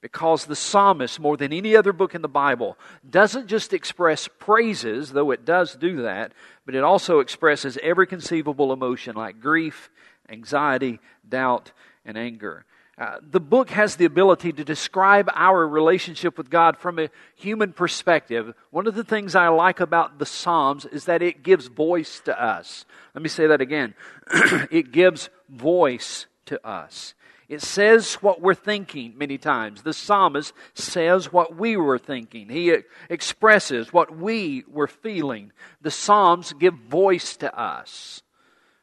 Because 0.00 0.44
the 0.44 0.54
psalmist, 0.54 1.18
more 1.18 1.36
than 1.36 1.52
any 1.52 1.74
other 1.74 1.92
book 1.92 2.14
in 2.14 2.22
the 2.22 2.28
Bible, 2.28 2.78
doesn't 3.08 3.48
just 3.48 3.72
express 3.72 4.28
praises, 4.38 5.10
though 5.10 5.32
it 5.32 5.44
does 5.44 5.74
do 5.74 6.02
that, 6.02 6.32
but 6.64 6.76
it 6.76 6.84
also 6.84 7.18
expresses 7.18 7.78
every 7.82 8.06
conceivable 8.06 8.72
emotion 8.72 9.16
like 9.16 9.40
grief, 9.40 9.90
anxiety, 10.28 11.00
doubt, 11.28 11.72
and 12.04 12.16
anger. 12.16 12.64
Uh, 12.98 13.18
the 13.22 13.40
book 13.40 13.70
has 13.70 13.94
the 13.94 14.04
ability 14.04 14.52
to 14.52 14.64
describe 14.64 15.30
our 15.34 15.66
relationship 15.66 16.36
with 16.36 16.50
God 16.50 16.76
from 16.76 16.98
a 16.98 17.10
human 17.36 17.72
perspective. 17.72 18.52
One 18.70 18.88
of 18.88 18.96
the 18.96 19.04
things 19.04 19.36
I 19.36 19.48
like 19.48 19.78
about 19.78 20.18
the 20.18 20.26
Psalms 20.26 20.84
is 20.84 21.04
that 21.04 21.22
it 21.22 21.44
gives 21.44 21.68
voice 21.68 22.20
to 22.24 22.42
us. 22.42 22.84
Let 23.14 23.22
me 23.22 23.28
say 23.28 23.46
that 23.46 23.60
again. 23.60 23.94
it 24.72 24.90
gives 24.90 25.30
voice 25.48 26.26
to 26.46 26.66
us. 26.66 27.14
It 27.48 27.62
says 27.62 28.16
what 28.16 28.42
we're 28.42 28.54
thinking 28.54 29.14
many 29.16 29.38
times. 29.38 29.82
The 29.82 29.94
psalmist 29.94 30.52
says 30.74 31.32
what 31.32 31.56
we 31.56 31.76
were 31.78 31.98
thinking. 31.98 32.50
He 32.50 32.76
expresses 33.08 33.90
what 33.90 34.14
we 34.14 34.64
were 34.68 34.86
feeling. 34.86 35.52
The 35.80 35.90
Psalms 35.90 36.52
give 36.52 36.74
voice 36.74 37.36
to 37.38 37.58
us. 37.58 38.22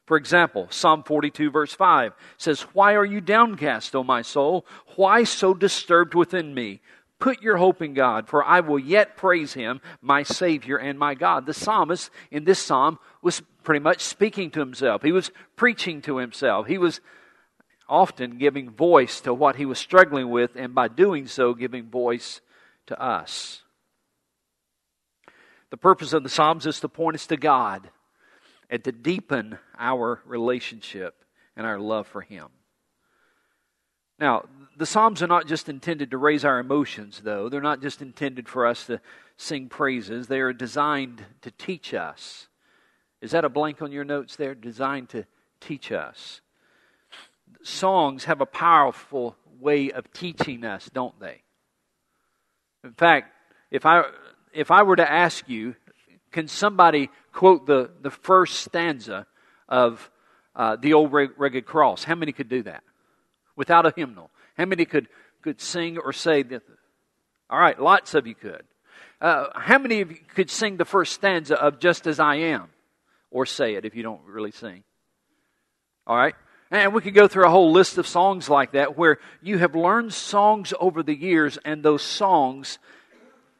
For 0.07 0.17
example, 0.17 0.67
Psalm 0.71 1.03
42, 1.03 1.51
verse 1.51 1.73
5 1.73 2.13
says, 2.37 2.61
Why 2.73 2.93
are 2.95 3.05
you 3.05 3.21
downcast, 3.21 3.95
O 3.95 4.03
my 4.03 4.23
soul? 4.23 4.65
Why 4.95 5.23
so 5.23 5.53
disturbed 5.53 6.15
within 6.15 6.53
me? 6.53 6.81
Put 7.19 7.41
your 7.41 7.57
hope 7.57 7.81
in 7.81 7.93
God, 7.93 8.27
for 8.27 8.43
I 8.43 8.59
will 8.59 8.77
yet 8.77 9.15
praise 9.15 9.53
him, 9.53 9.79
my 10.01 10.23
Savior 10.23 10.77
and 10.77 10.99
my 10.99 11.15
God. 11.15 11.45
The 11.45 11.53
psalmist 11.53 12.09
in 12.29 12.43
this 12.43 12.59
psalm 12.59 12.99
was 13.21 13.41
pretty 13.63 13.79
much 13.79 14.01
speaking 14.01 14.51
to 14.51 14.59
himself. 14.59 15.01
He 15.01 15.11
was 15.11 15.31
preaching 15.55 16.01
to 16.03 16.17
himself. 16.17 16.67
He 16.67 16.77
was 16.77 16.99
often 17.87 18.37
giving 18.37 18.69
voice 18.69 19.21
to 19.21 19.33
what 19.33 19.55
he 19.55 19.65
was 19.65 19.79
struggling 19.79 20.29
with, 20.29 20.55
and 20.55 20.73
by 20.73 20.87
doing 20.87 21.27
so, 21.27 21.53
giving 21.53 21.89
voice 21.89 22.41
to 22.87 22.99
us. 23.01 23.63
The 25.69 25.77
purpose 25.77 26.13
of 26.13 26.23
the 26.23 26.29
Psalms 26.29 26.65
is 26.65 26.79
to 26.79 26.87
point 26.87 27.15
us 27.15 27.27
to 27.27 27.37
God 27.37 27.89
and 28.69 28.83
to 28.83 28.91
deepen 28.91 29.57
our 29.77 30.21
relationship 30.25 31.23
and 31.55 31.65
our 31.65 31.79
love 31.79 32.07
for 32.07 32.21
Him. 32.21 32.47
Now, 34.19 34.45
the 34.77 34.85
Psalms 34.85 35.21
are 35.21 35.27
not 35.27 35.47
just 35.47 35.67
intended 35.67 36.11
to 36.11 36.17
raise 36.17 36.45
our 36.45 36.59
emotions, 36.59 37.21
though. 37.23 37.49
They're 37.49 37.61
not 37.61 37.81
just 37.81 38.01
intended 38.01 38.47
for 38.47 38.65
us 38.65 38.85
to 38.87 39.01
sing 39.37 39.67
praises. 39.67 40.27
They 40.27 40.39
are 40.39 40.53
designed 40.53 41.25
to 41.41 41.51
teach 41.51 41.93
us. 41.93 42.47
Is 43.21 43.31
that 43.31 43.45
a 43.45 43.49
blank 43.49 43.81
on 43.81 43.91
your 43.91 44.05
notes 44.05 44.35
there? 44.35 44.55
Designed 44.55 45.09
to 45.09 45.25
teach 45.59 45.91
us 45.91 46.41
songs 47.65 48.25
have 48.25 48.41
a 48.41 48.45
powerful 48.45 49.35
way 49.59 49.91
of 49.91 50.11
teaching 50.13 50.63
us, 50.63 50.89
don't 50.93 51.19
they? 51.19 51.41
In 52.83 52.93
fact, 52.93 53.31
if 53.71 53.85
I 53.85 54.03
if 54.53 54.71
I 54.71 54.83
were 54.83 54.95
to 54.95 55.11
ask 55.11 55.49
you, 55.49 55.75
can 56.31 56.47
somebody 56.47 57.09
quote 57.33 57.65
the, 57.65 57.89
the 58.01 58.11
first 58.11 58.61
stanza 58.61 59.27
of 59.67 60.09
uh, 60.55 60.77
the 60.77 60.93
old 60.93 61.11
rugged 61.11 61.65
cross? 61.65 62.03
How 62.03 62.15
many 62.15 62.31
could 62.31 62.47
do 62.47 62.63
that 62.63 62.83
without 63.55 63.85
a 63.85 63.93
hymnal? 63.95 64.29
How 64.57 64.65
many 64.65 64.85
could 64.85 65.07
could 65.41 65.59
sing 65.59 65.97
or 65.97 66.13
say 66.13 66.43
that? 66.43 66.61
All 67.49 67.59
right, 67.59 67.79
lots 67.79 68.13
of 68.13 68.27
you 68.27 68.35
could. 68.35 68.63
Uh, 69.19 69.47
how 69.55 69.77
many 69.77 70.01
of 70.01 70.11
you 70.11 70.17
could 70.35 70.49
sing 70.49 70.77
the 70.77 70.85
first 70.85 71.13
stanza 71.13 71.55
of 71.55 71.79
"Just 71.79 72.05
as 72.05 72.19
I 72.19 72.35
Am," 72.35 72.69
or 73.31 73.45
say 73.45 73.75
it 73.75 73.85
if 73.85 73.95
you 73.95 74.03
don't 74.03 74.21
really 74.25 74.51
sing? 74.51 74.83
All 76.05 76.15
right. 76.15 76.35
And 76.71 76.93
we 76.93 77.01
could 77.01 77.13
go 77.13 77.27
through 77.27 77.45
a 77.45 77.49
whole 77.49 77.71
list 77.71 77.97
of 77.97 78.07
songs 78.07 78.49
like 78.49 78.71
that 78.71 78.97
where 78.97 79.19
you 79.41 79.59
have 79.59 79.75
learned 79.75 80.13
songs 80.13 80.73
over 80.79 81.03
the 81.03 81.15
years, 81.15 81.57
and 81.63 81.83
those 81.83 82.01
songs 82.01 82.79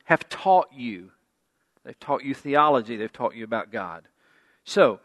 have 0.06 0.28
taught 0.28 0.70
you. 0.74 1.12
They've 1.84 2.00
taught 2.00 2.24
you 2.24 2.34
theology, 2.34 2.98
they've 2.98 3.12
taught 3.12 3.36
you 3.36 3.44
about 3.44 3.72
God. 3.72 4.08
So, 4.64 5.00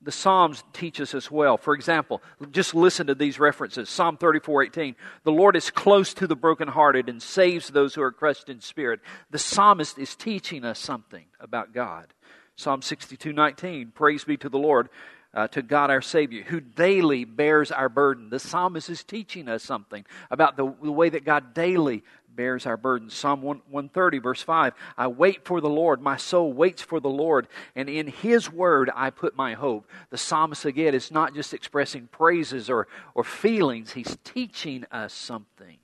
the 0.00 0.12
Psalms 0.12 0.62
teach 0.72 1.00
us 1.00 1.12
as 1.12 1.28
well. 1.28 1.56
For 1.56 1.74
example, 1.74 2.22
just 2.52 2.72
listen 2.72 3.08
to 3.08 3.16
these 3.16 3.40
references. 3.40 3.88
Psalm 3.88 4.16
34 4.16 4.64
18. 4.64 4.96
The 5.24 5.32
Lord 5.32 5.56
is 5.56 5.70
close 5.70 6.14
to 6.14 6.26
the 6.28 6.36
brokenhearted 6.36 7.08
and 7.08 7.20
saves 7.20 7.68
those 7.68 7.94
who 7.94 8.02
are 8.02 8.12
crushed 8.12 8.48
in 8.48 8.60
spirit. 8.60 9.00
The 9.30 9.40
psalmist 9.40 9.98
is 9.98 10.14
teaching 10.14 10.64
us 10.64 10.78
something 10.78 11.26
about 11.40 11.72
God. 11.72 12.12
Psalm 12.54 12.80
62 12.80 13.32
19. 13.32 13.90
Praise 13.92 14.24
be 14.24 14.36
to 14.36 14.48
the 14.48 14.58
Lord 14.58 14.88
uh, 15.34 15.48
to 15.48 15.62
God 15.62 15.90
our 15.90 16.00
Savior, 16.00 16.42
who 16.42 16.60
daily 16.60 17.24
bears 17.24 17.70
our 17.70 17.88
burden. 17.88 18.30
The 18.30 18.38
psalmist 18.38 18.88
is 18.88 19.04
teaching 19.04 19.48
us 19.48 19.62
something 19.62 20.04
about 20.30 20.56
the, 20.56 20.72
the 20.82 20.92
way 20.92 21.10
that 21.10 21.24
God 21.24 21.54
daily 21.54 22.02
bears 22.38 22.66
our 22.66 22.76
burden. 22.76 23.10
Psalm 23.10 23.42
130, 23.42 24.18
verse 24.18 24.42
5 24.42 24.72
I 24.96 25.06
wait 25.08 25.44
for 25.44 25.60
the 25.60 25.68
Lord. 25.68 26.00
My 26.00 26.16
soul 26.16 26.52
waits 26.52 26.80
for 26.80 27.00
the 27.00 27.08
Lord, 27.08 27.48
and 27.76 27.88
in 27.88 28.06
His 28.06 28.50
word 28.50 28.90
I 28.94 29.10
put 29.10 29.36
my 29.36 29.54
hope. 29.54 29.88
The 30.10 30.18
psalmist, 30.18 30.64
again, 30.64 30.94
is 30.94 31.10
not 31.10 31.34
just 31.34 31.52
expressing 31.52 32.06
praises 32.06 32.70
or, 32.70 32.88
or 33.14 33.24
feelings, 33.24 33.92
he's 33.92 34.16
teaching 34.24 34.84
us 34.90 35.12
something 35.12 35.78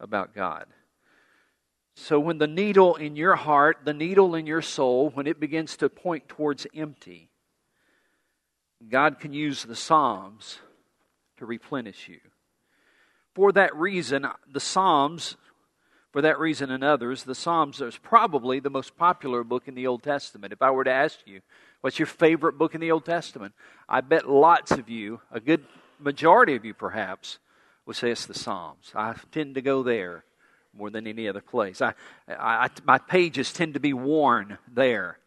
about 0.00 0.34
God. 0.34 0.66
So 1.96 2.18
when 2.18 2.38
the 2.38 2.48
needle 2.48 2.96
in 2.96 3.14
your 3.14 3.36
heart, 3.36 3.78
the 3.84 3.94
needle 3.94 4.34
in 4.34 4.46
your 4.46 4.62
soul, 4.62 5.10
when 5.10 5.28
it 5.28 5.38
begins 5.38 5.76
to 5.76 5.88
point 5.88 6.28
towards 6.28 6.66
empty, 6.74 7.30
God 8.88 9.20
can 9.20 9.32
use 9.32 9.64
the 9.64 9.76
Psalms 9.76 10.58
to 11.38 11.46
replenish 11.46 12.08
you. 12.08 12.20
For 13.34 13.52
that 13.52 13.74
reason, 13.74 14.26
the 14.50 14.60
Psalms, 14.60 15.36
for 16.12 16.22
that 16.22 16.38
reason 16.38 16.70
and 16.70 16.84
others, 16.84 17.24
the 17.24 17.34
Psalms 17.34 17.80
is 17.80 17.96
probably 17.98 18.60
the 18.60 18.70
most 18.70 18.96
popular 18.96 19.42
book 19.42 19.66
in 19.66 19.74
the 19.74 19.86
Old 19.86 20.02
Testament. 20.02 20.52
If 20.52 20.62
I 20.62 20.70
were 20.70 20.84
to 20.84 20.92
ask 20.92 21.18
you, 21.26 21.40
what's 21.80 21.98
your 21.98 22.06
favorite 22.06 22.58
book 22.58 22.74
in 22.74 22.80
the 22.80 22.92
Old 22.92 23.04
Testament? 23.04 23.54
I 23.88 24.00
bet 24.00 24.28
lots 24.28 24.70
of 24.72 24.88
you, 24.88 25.20
a 25.32 25.40
good 25.40 25.64
majority 25.98 26.54
of 26.54 26.64
you 26.64 26.74
perhaps, 26.74 27.38
would 27.86 27.96
say 27.96 28.10
it's 28.10 28.26
the 28.26 28.34
Psalms. 28.34 28.92
I 28.94 29.14
tend 29.32 29.56
to 29.56 29.62
go 29.62 29.82
there 29.82 30.24
more 30.76 30.90
than 30.90 31.06
any 31.06 31.28
other 31.28 31.40
place. 31.40 31.82
I, 31.82 31.94
I, 32.28 32.68
my 32.84 32.98
pages 32.98 33.52
tend 33.52 33.74
to 33.74 33.80
be 33.80 33.92
worn 33.92 34.58
there 34.72 35.18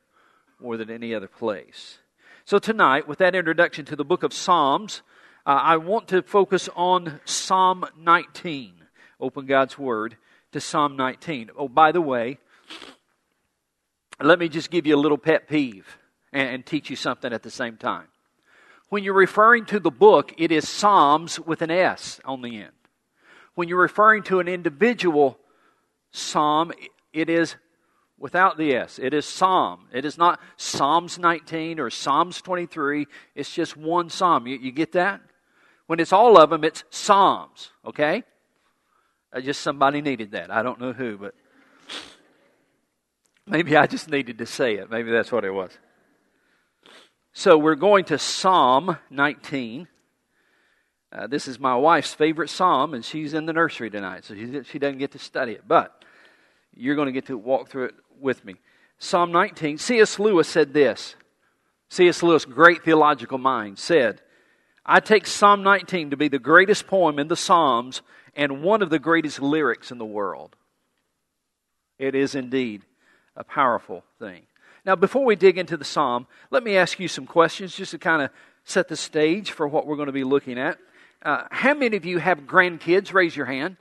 more 0.60 0.78
than 0.78 0.90
any 0.90 1.14
other 1.14 1.28
place. 1.28 2.00
So 2.48 2.60
tonight, 2.60 3.10
with 3.10 3.18
that 3.18 3.36
introduction 3.36 3.84
to 3.88 3.98
the 3.98 4.06
book 4.06 4.24
of 4.24 4.32
Psalms, 4.32 5.02
uh, 5.46 5.50
I 5.50 5.76
want 5.76 6.08
to 6.08 6.22
focus 6.22 6.70
on 6.78 7.20
Psalm 7.26 7.84
19. 8.00 8.74
Open 9.20 9.46
God's 9.46 9.78
Word 9.78 10.16
to 10.54 10.62
Psalm 10.62 10.96
19. 10.96 11.50
Oh, 11.58 11.68
by 11.68 11.92
the 11.92 12.00
way, 12.00 12.38
let 14.22 14.40
me 14.40 14.48
just 14.48 14.72
give 14.72 14.88
you 14.88 14.96
a 14.96 14.98
little 14.98 15.18
pet 15.18 15.50
peeve 15.50 15.98
and, 16.32 16.48
and 16.48 16.66
teach 16.66 16.90
you 16.90 16.96
something 16.96 17.34
at 17.34 17.44
the 17.44 17.52
same 17.52 17.76
time. 17.76 18.08
When 18.88 19.04
you're 19.04 19.14
referring 19.14 19.66
to 19.66 19.82
the 19.82 19.92
book, 19.92 20.34
it 20.38 20.50
is 20.50 20.70
Psalms 20.70 21.42
with 21.42 21.62
an 21.62 21.70
S 21.70 22.22
on 22.24 22.44
the 22.44 22.62
end. 22.62 22.72
When 23.56 23.68
you're 23.68 23.82
referring 23.82 24.24
to 24.24 24.40
an 24.40 24.48
individual 24.48 25.38
psalm, 26.12 26.72
it 27.12 27.30
is 27.30 27.58
without 28.20 28.58
the 28.58 28.74
S. 28.74 29.00
It 29.00 29.14
is 29.14 29.26
Psalm. 29.26 29.88
It 29.94 30.06
is 30.06 30.18
not 30.18 30.40
Psalms 30.58 31.20
19 31.20 31.80
or 31.80 31.90
Psalms 31.90 32.42
23. 32.42 33.08
It's 33.36 33.54
just 33.54 33.78
one 33.78 34.10
psalm. 34.10 34.48
You, 34.48 34.58
you 34.58 34.72
get 34.72 34.94
that? 34.94 35.22
When 35.86 36.00
it's 36.00 36.14
all 36.14 36.38
of 36.38 36.50
them, 36.50 36.64
it's 36.64 36.84
Psalms, 36.90 37.72
okay? 37.86 38.24
Uh, 39.32 39.42
just 39.42 39.62
somebody 39.62 40.02
needed 40.02 40.32
that. 40.32 40.52
I 40.52 40.64
don't 40.64 40.80
know 40.80 40.94
who, 40.94 41.18
but 41.18 41.34
maybe 43.46 43.78
I 43.78 43.88
just 43.88 44.10
needed 44.10 44.38
to 44.40 44.46
say 44.46 44.76
it. 44.76 44.90
Maybe 44.90 45.12
that's 45.12 45.32
what 45.32 45.46
it 45.46 45.52
was. 45.52 45.72
So 47.34 47.58
we're 47.58 47.76
going 47.76 48.06
to 48.06 48.18
Psalm 48.18 48.98
19. 49.10 49.88
Uh, 51.10 51.28
this 51.28 51.48
is 51.48 51.60
my 51.60 51.76
wife's 51.76 52.14
favorite 52.14 52.50
psalm, 52.50 52.94
and 52.94 53.06
she's 53.06 53.34
in 53.34 53.46
the 53.46 53.54
nursery 53.54 53.90
tonight, 53.90 54.26
so 54.26 54.36
she, 54.36 54.64
she 54.64 54.80
doesn't 54.80 54.98
get 54.98 55.12
to 55.12 55.20
study 55.20 55.54
it. 55.54 55.64
But 55.66 56.04
you're 56.76 56.96
going 56.96 57.06
to 57.06 57.12
get 57.12 57.28
to 57.28 57.38
walk 57.38 57.70
through 57.70 57.86
it 57.86 57.96
with 58.22 58.44
me. 58.46 58.56
Psalm 59.00 59.32
19. 59.32 59.78
C.S. 59.78 60.20
Lewis 60.20 60.48
said 60.48 60.74
this. 60.74 61.16
C.S. 61.90 62.24
Lewis, 62.24 62.46
great 62.46 62.84
theological 62.84 63.38
mind, 63.38 63.80
said, 63.80 64.22
I 64.86 65.00
take 65.00 65.28
Psalm 65.28 65.64
19 65.64 66.12
to 66.12 66.18
be 66.18 66.28
the 66.28 66.40
greatest 66.40 66.88
poem 66.88 67.20
in 67.20 67.28
the 67.28 67.36
Psalms 67.36 68.02
and 68.36 68.62
one 68.62 68.82
of 68.82 68.90
the 68.90 69.00
greatest 69.00 69.42
lyrics 69.42 69.92
in 69.92 69.98
the 69.98 70.06
world. 70.06 70.56
It 71.98 72.16
is 72.16 72.36
indeed 72.36 72.84
a 73.36 73.44
powerful 73.44 74.04
thing. 74.20 74.44
Now, 74.86 74.96
before 74.96 75.26
we 75.26 75.36
dig 75.36 75.58
into 75.58 75.76
the 75.76 75.84
psalm, 75.84 76.28
let 76.50 76.64
me 76.64 76.78
ask 76.78 77.00
you 77.00 77.08
some 77.08 77.26
questions 77.26 77.76
just 77.76 77.92
to 77.92 77.98
kind 77.98 78.22
of 78.22 78.30
set 78.64 78.88
the 78.88 78.96
stage 78.96 79.52
for 79.52 79.68
what 79.68 79.86
we're 79.86 79.96
going 79.96 80.08
to 80.08 80.14
be 80.14 80.24
looking 80.24 80.58
at. 80.58 80.78
Uh, 81.22 81.44
how 81.52 81.74
many 81.74 81.98
of 81.98 82.06
you 82.06 82.20
have 82.20 82.42
grandkids? 82.42 83.14
Raise 83.14 83.36
your 83.36 83.48
hand. 83.48 83.78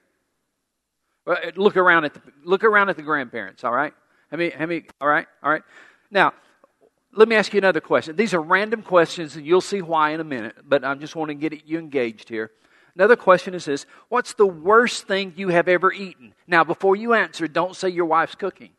Uh, 1.26 1.36
look 1.54 1.76
around 1.76 2.06
at 2.06 2.14
the 2.14 2.20
look 2.44 2.64
around 2.64 2.88
at 2.88 2.96
the 2.96 3.02
grandparents. 3.02 3.62
All 3.62 3.72
right. 3.72 3.92
How 4.30 4.36
many? 4.36 4.50
How 4.50 4.66
many? 4.66 4.84
All 5.00 5.08
right. 5.08 5.26
All 5.42 5.50
right. 5.50 5.62
Now, 6.10 6.32
let 7.12 7.28
me 7.28 7.36
ask 7.36 7.52
you 7.52 7.58
another 7.58 7.80
question. 7.80 8.16
These 8.16 8.34
are 8.34 8.42
random 8.42 8.82
questions, 8.82 9.36
and 9.36 9.46
you'll 9.46 9.60
see 9.60 9.82
why 9.82 10.10
in 10.10 10.20
a 10.20 10.24
minute, 10.24 10.56
but 10.64 10.84
I 10.84 10.94
just 10.94 11.16
want 11.16 11.30
to 11.30 11.34
get 11.34 11.66
you 11.66 11.78
engaged 11.78 12.28
here. 12.28 12.50
Another 12.94 13.16
question 13.16 13.54
is 13.54 13.64
this 13.64 13.86
What's 14.08 14.34
the 14.34 14.46
worst 14.46 15.06
thing 15.06 15.34
you 15.36 15.48
have 15.48 15.68
ever 15.68 15.92
eaten? 15.92 16.34
Now, 16.46 16.64
before 16.64 16.96
you 16.96 17.14
answer, 17.14 17.46
don't 17.48 17.76
say 17.76 17.88
your 17.88 18.06
wife's 18.06 18.34
cooking. 18.34 18.70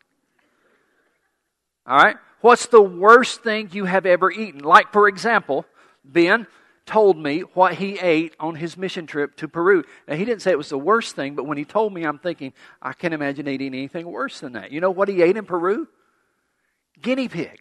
All 1.86 1.96
right? 1.96 2.16
What's 2.40 2.66
the 2.66 2.82
worst 2.82 3.42
thing 3.42 3.70
you 3.72 3.84
have 3.84 4.06
ever 4.06 4.30
eaten? 4.30 4.62
Like, 4.62 4.92
for 4.92 5.08
example, 5.08 5.64
Ben 6.04 6.46
told 6.88 7.18
me 7.18 7.40
what 7.40 7.74
he 7.74 7.98
ate 7.98 8.34
on 8.40 8.54
his 8.54 8.78
mission 8.78 9.06
trip 9.06 9.36
to 9.36 9.46
Peru. 9.46 9.84
Now, 10.08 10.16
he 10.16 10.24
didn't 10.24 10.40
say 10.40 10.50
it 10.50 10.58
was 10.58 10.70
the 10.70 10.78
worst 10.78 11.14
thing, 11.14 11.34
but 11.34 11.44
when 11.44 11.58
he 11.58 11.66
told 11.66 11.92
me, 11.92 12.02
I'm 12.02 12.18
thinking, 12.18 12.54
I 12.80 12.94
can't 12.94 13.12
imagine 13.12 13.46
eating 13.46 13.74
anything 13.74 14.10
worse 14.10 14.40
than 14.40 14.54
that. 14.54 14.72
You 14.72 14.80
know 14.80 14.90
what 14.90 15.08
he 15.08 15.20
ate 15.20 15.36
in 15.36 15.44
Peru? 15.44 15.86
Guinea 17.00 17.28
pig. 17.28 17.60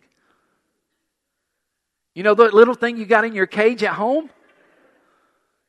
You 2.16 2.24
know 2.24 2.36
the 2.36 2.46
little 2.46 2.74
thing 2.74 2.96
you 2.96 3.06
got 3.06 3.26
in 3.26 3.34
your 3.34 3.46
cage 3.46 3.84
at 3.84 3.94
home? 3.94 4.30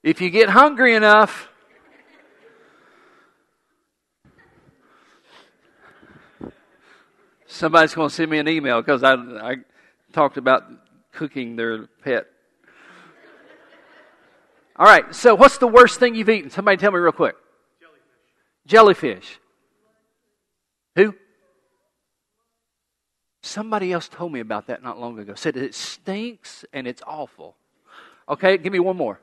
If 0.04 0.20
you 0.20 0.30
get 0.30 0.48
hungry 0.48 0.94
enough, 0.94 1.48
somebody's 7.48 7.94
going 7.94 8.08
to 8.08 8.14
send 8.14 8.30
me 8.30 8.38
an 8.38 8.48
email 8.48 8.80
because 8.80 9.02
I, 9.02 9.14
I 9.14 9.56
talked 10.12 10.36
about 10.36 10.62
cooking 11.12 11.56
their 11.56 11.88
pet. 12.04 12.28
All 14.78 14.86
right, 14.86 15.12
so 15.12 15.34
what's 15.34 15.58
the 15.58 15.66
worst 15.66 15.98
thing 15.98 16.14
you've 16.14 16.28
eaten? 16.28 16.50
Somebody 16.50 16.76
tell 16.76 16.92
me 16.92 16.98
real 16.98 17.10
quick. 17.10 17.34
Jellyfish. 17.80 19.18
Jellyfish. 19.18 19.40
Who? 20.94 21.14
Somebody 23.42 23.92
else 23.92 24.08
told 24.08 24.32
me 24.32 24.38
about 24.38 24.68
that 24.68 24.82
not 24.82 25.00
long 25.00 25.18
ago. 25.18 25.34
Said 25.34 25.56
it 25.56 25.74
stinks 25.74 26.64
and 26.72 26.86
it's 26.86 27.02
awful. 27.06 27.56
Okay, 28.28 28.56
give 28.56 28.72
me 28.72 28.78
one 28.78 28.96
more. 28.96 29.18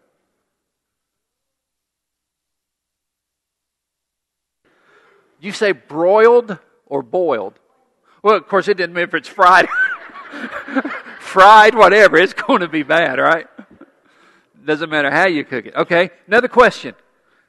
You 5.39 5.51
say 5.53 5.71
broiled 5.71 6.57
or 6.85 7.01
boiled? 7.01 7.59
Well, 8.23 8.35
of 8.35 8.47
course, 8.47 8.67
it 8.67 8.75
didn't 8.75 8.93
matter 8.93 9.05
if 9.05 9.13
it's 9.13 9.29
fried. 9.29 9.67
fried, 11.19 11.75
whatever, 11.75 12.17
it's 12.17 12.33
going 12.33 12.61
to 12.61 12.67
be 12.67 12.83
bad, 12.83 13.19
right? 13.19 13.47
Doesn't 14.65 14.89
matter 14.89 15.11
how 15.11 15.27
you 15.27 15.43
cook 15.43 15.67
it. 15.67 15.75
Okay, 15.75 16.09
another 16.27 16.47
question. 16.47 16.95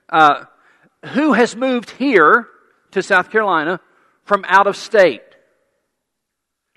Uh, 0.09 0.45
who 1.15 1.33
has 1.33 1.57
moved 1.57 1.91
here 1.91 2.47
to 2.91 3.03
South 3.03 3.31
Carolina 3.31 3.81
from 4.25 4.45
out 4.47 4.67
of 4.67 4.77
state? 4.77 5.23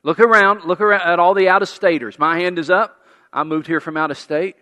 Look 0.04 0.20
around, 0.20 0.64
look 0.64 0.80
around 0.80 1.02
at 1.02 1.20
all 1.20 1.34
the 1.34 1.50
out 1.50 1.62
of 1.62 1.68
staters. 1.68 2.18
My 2.18 2.40
hand 2.40 2.58
is 2.58 2.70
up. 2.70 2.96
I 3.34 3.44
moved 3.44 3.68
here 3.68 3.82
from 3.82 3.98
out 3.98 4.12
of 4.12 4.18
state. 4.18 4.56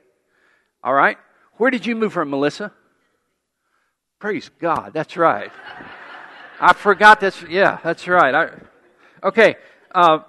All 0.83 0.93
right. 0.93 1.17
Where 1.53 1.69
did 1.69 1.85
you 1.85 1.95
move 1.95 2.13
from, 2.13 2.31
Melissa? 2.31 2.71
Praise 4.19 4.49
God. 4.59 4.91
That's 4.93 5.15
right. 5.15 5.51
I 6.59 6.73
forgot 6.73 7.19
that's, 7.19 7.39
yeah, 7.43 7.77
that's 7.83 8.07
right. 8.07 8.33
I, 8.33 9.27
okay. 9.27 9.57
Uh, 9.93 10.19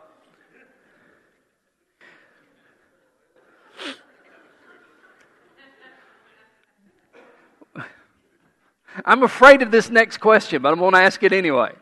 I'm 9.05 9.23
afraid 9.23 9.63
of 9.63 9.71
this 9.71 9.91
next 9.91 10.19
question, 10.19 10.63
but 10.63 10.73
I'm 10.73 10.79
going 10.79 10.95
to 10.95 11.01
ask 11.01 11.23
it 11.23 11.33
anyway. 11.33 11.73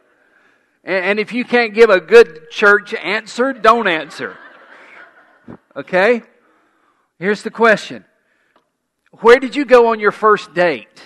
And 0.85 1.19
if 1.19 1.33
you 1.33 1.45
can't 1.45 1.75
give 1.75 1.91
a 1.91 2.01
good 2.01 2.51
church 2.51 2.95
answer, 2.95 3.53
don't 3.53 3.89
answer. 3.89 4.37
Okay? 5.75 6.23
Here's 7.19 7.43
the 7.43 7.51
question 7.51 8.05
Where 9.21 9.41
did 9.41 9.57
you 9.57 9.65
go 9.65 9.89
on 9.89 9.99
your 9.99 10.13
first 10.13 10.55
date? 10.55 11.03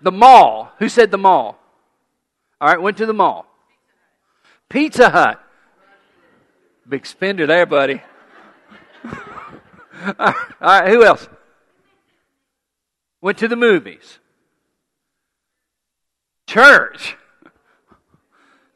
The 0.00 0.12
mall. 0.12 0.72
Who 0.78 0.88
said 0.88 1.10
the 1.10 1.18
mall? 1.18 1.58
All 2.60 2.68
right, 2.68 2.80
went 2.80 2.96
to 2.98 3.06
the 3.06 3.12
mall. 3.12 3.46
Pizza 4.68 5.10
Hut. 5.10 5.42
Big 6.88 7.06
spender 7.06 7.46
there, 7.46 7.66
buddy. 7.66 8.02
All 10.18 10.34
right, 10.60 10.88
who 10.90 11.04
else? 11.04 11.28
Went 13.20 13.38
to 13.38 13.48
the 13.48 13.56
movies. 13.56 14.18
Church. 16.46 17.16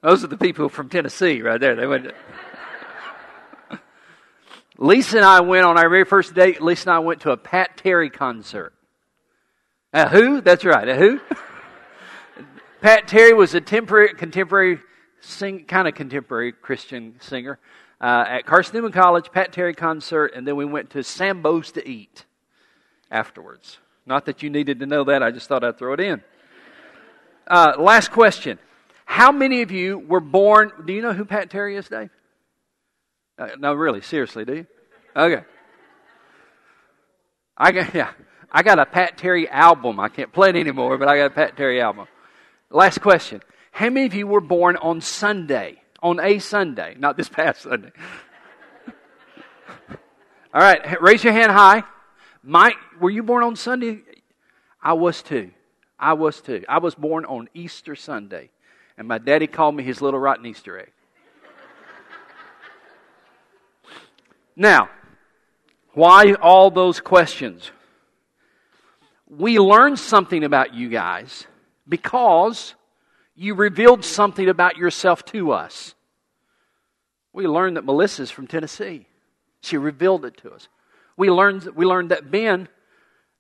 Those 0.03 0.23
are 0.23 0.29
the 0.29 0.37
people 0.37 0.69
from 0.69 0.89
Tennessee 0.89 1.41
right 1.41 1.61
there. 1.61 1.75
They 1.75 1.87
went. 1.87 2.05
To... 2.05 2.15
Lisa 4.79 5.17
and 5.17 5.27
I 5.27 5.41
went 5.41 5.65
on 5.65 5.79
our 5.79 5.89
very 5.89 6.05
first 6.05 6.35
date. 6.35 6.61
Lisa 6.61 6.91
and 6.91 6.97
I 6.97 6.99
went 6.99 7.23
to 7.23 7.31
a 7.31 7.37
Pat 7.37 7.77
Terry 7.79 8.11
concert. 8.11 8.75
A 9.93 10.09
who? 10.09 10.41
That's 10.41 10.65
right. 10.65 10.89
A 10.89 10.97
who? 10.97 11.21
Pat 12.81 13.09
Terry 13.09 13.33
was 13.33 13.55
a 13.55 13.63
temporary, 13.63 14.13
contemporary, 14.13 14.79
sing, 15.21 15.65
kind 15.65 15.89
of 15.89 15.95
contemporary 15.95 16.53
Christian 16.53 17.15
singer 17.21 17.59
uh, 18.01 18.25
at 18.29 18.45
Carson 18.45 18.77
Newman 18.77 18.93
College, 18.93 19.33
Pat 19.33 19.53
Terry 19.53 19.73
concert, 19.73 20.33
and 20.35 20.47
then 20.47 20.57
we 20.57 20.67
went 20.67 20.91
to 20.91 21.03
Sambo's 21.03 21.73
to 21.73 21.89
eat 21.89 22.27
afterwards. 23.11 23.79
Not 24.07 24.27
that 24.27 24.43
you 24.43 24.51
needed 24.51 24.81
to 24.81 24.87
know 24.87 25.05
that, 25.05 25.23
I 25.23 25.31
just 25.31 25.49
thought 25.49 25.65
I'd 25.65 25.79
throw 25.79 25.95
it 25.95 26.01
in. 26.01 26.23
Uh, 27.47 27.75
last 27.79 28.11
question. 28.11 28.59
How 29.05 29.33
many 29.33 29.63
of 29.63 29.71
you 29.71 29.99
were 29.99 30.21
born? 30.21 30.73
Do 30.87 30.93
you 30.93 31.03
know 31.03 31.13
who 31.13 31.25
Pat 31.25 31.51
Terry 31.51 31.77
is, 31.77 31.89
Dave? 31.89 32.11
Uh, 33.39 33.49
no, 33.59 33.75
really, 33.75 34.01
seriously, 34.01 34.45
do 34.45 34.55
you? 34.55 34.67
Okay. 35.17 35.45
I 37.57 37.73
got, 37.73 37.95
yeah, 37.95 38.11
I 38.51 38.63
got 38.63 38.79
a 38.79 38.87
Pat 38.87 39.17
Terry 39.19 39.49
album. 39.49 40.01
I 40.01 40.09
can't 40.09 40.33
play 40.33 40.51
it 40.51 40.57
anymore, 40.57 40.99
but 40.99 41.09
I 41.09 41.17
got 41.17 41.27
a 41.27 41.31
Pat 41.31 41.57
Terry 41.57 41.81
album. 41.81 42.07
Last 42.71 43.01
question. 43.01 43.41
How 43.73 43.91
many 43.91 44.07
of 44.07 44.15
you 44.15 44.27
were 44.27 44.41
born 44.41 44.77
on 44.77 45.01
Sunday? 45.01 45.81
On 46.03 46.21
a 46.21 46.39
Sunday, 46.39 46.97
not 46.99 47.17
this 47.17 47.29
past 47.29 47.63
Sunday. 47.63 47.91
All 50.55 50.61
right, 50.61 51.01
raise 51.01 51.25
your 51.25 51.33
hand 51.33 51.51
high. 51.51 51.83
Mike, 52.47 52.77
were 53.01 53.09
you 53.09 53.23
born 53.23 53.43
on 53.43 53.57
Sunday? 53.57 54.03
I 54.83 54.93
was 54.93 55.23
too. 55.23 55.51
I 55.99 56.13
was 56.13 56.43
too. 56.43 56.63
I 56.69 56.77
was 56.79 56.95
born 56.95 57.25
on 57.25 57.49
Easter 57.55 57.97
Sunday, 57.97 58.51
and 58.99 59.09
my 59.09 59.17
daddy 59.17 59.47
called 59.47 59.75
me 59.75 59.83
his 59.83 60.03
little 60.03 60.21
rotten 60.21 60.45
Easter 60.45 60.79
egg. 60.79 60.93
now, 64.55 64.91
why 65.95 66.35
all 66.35 66.71
those 66.71 67.01
questions? 67.01 67.71
We 69.27 69.59
learned 69.59 69.99
something 69.99 70.45
about 70.45 70.75
you 70.75 70.91
guys 70.91 71.47
because 71.89 72.75
you 73.35 73.55
revealed 73.55 74.05
something 74.05 74.51
about 74.51 74.77
yourself 74.77 75.25
to 75.27 75.53
us. 75.53 75.95
We 77.33 77.47
learned 77.47 77.79
that 77.79 77.87
Melissa's 77.87 78.31
from 78.31 78.47
Tennessee. 78.47 79.07
She 79.63 79.79
revealed 79.79 80.27
it 80.27 80.37
to 80.39 80.53
us. 80.53 80.69
We 81.17 81.31
learned, 81.31 81.65
we 81.75 81.85
learned 81.85 82.11
that 82.11 82.31
Ben 82.31 82.69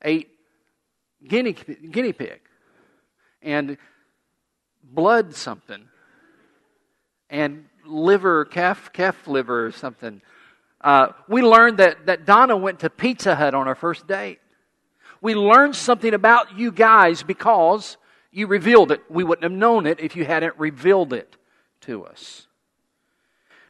ate 0.02 0.28
guinea, 1.26 1.52
guinea 1.52 2.12
pig 2.12 2.40
and 3.42 3.76
blood 4.82 5.34
something 5.34 5.84
and 7.30 7.64
liver, 7.84 8.44
calf, 8.44 8.92
calf 8.92 9.26
liver 9.26 9.66
or 9.66 9.72
something. 9.72 10.20
Uh, 10.80 11.08
we 11.28 11.42
learned 11.42 11.78
that, 11.78 12.06
that 12.06 12.26
Donna 12.26 12.56
went 12.56 12.80
to 12.80 12.90
Pizza 12.90 13.34
Hut 13.34 13.54
on 13.54 13.66
our 13.66 13.74
first 13.74 14.06
date. 14.06 14.38
We 15.20 15.34
learned 15.34 15.74
something 15.74 16.12
about 16.12 16.58
you 16.58 16.70
guys 16.70 17.22
because 17.22 17.96
you 18.30 18.46
revealed 18.46 18.92
it. 18.92 19.02
We 19.08 19.24
wouldn't 19.24 19.44
have 19.44 19.52
known 19.52 19.86
it 19.86 20.00
if 20.00 20.16
you 20.16 20.24
hadn't 20.24 20.58
revealed 20.58 21.12
it 21.12 21.36
to 21.82 22.04
us. 22.04 22.46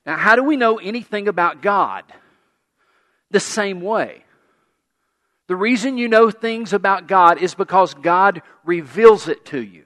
Now, 0.04 0.16
how 0.16 0.36
do 0.36 0.42
we 0.42 0.56
know 0.56 0.78
anything 0.78 1.28
about 1.28 1.62
God? 1.62 2.04
The 3.34 3.40
same 3.40 3.80
way. 3.80 4.24
The 5.48 5.56
reason 5.56 5.98
you 5.98 6.08
know 6.08 6.30
things 6.30 6.72
about 6.72 7.08
God 7.08 7.38
is 7.42 7.54
because 7.54 7.92
God 7.92 8.40
reveals 8.64 9.28
it 9.28 9.44
to 9.46 9.60
you. 9.60 9.84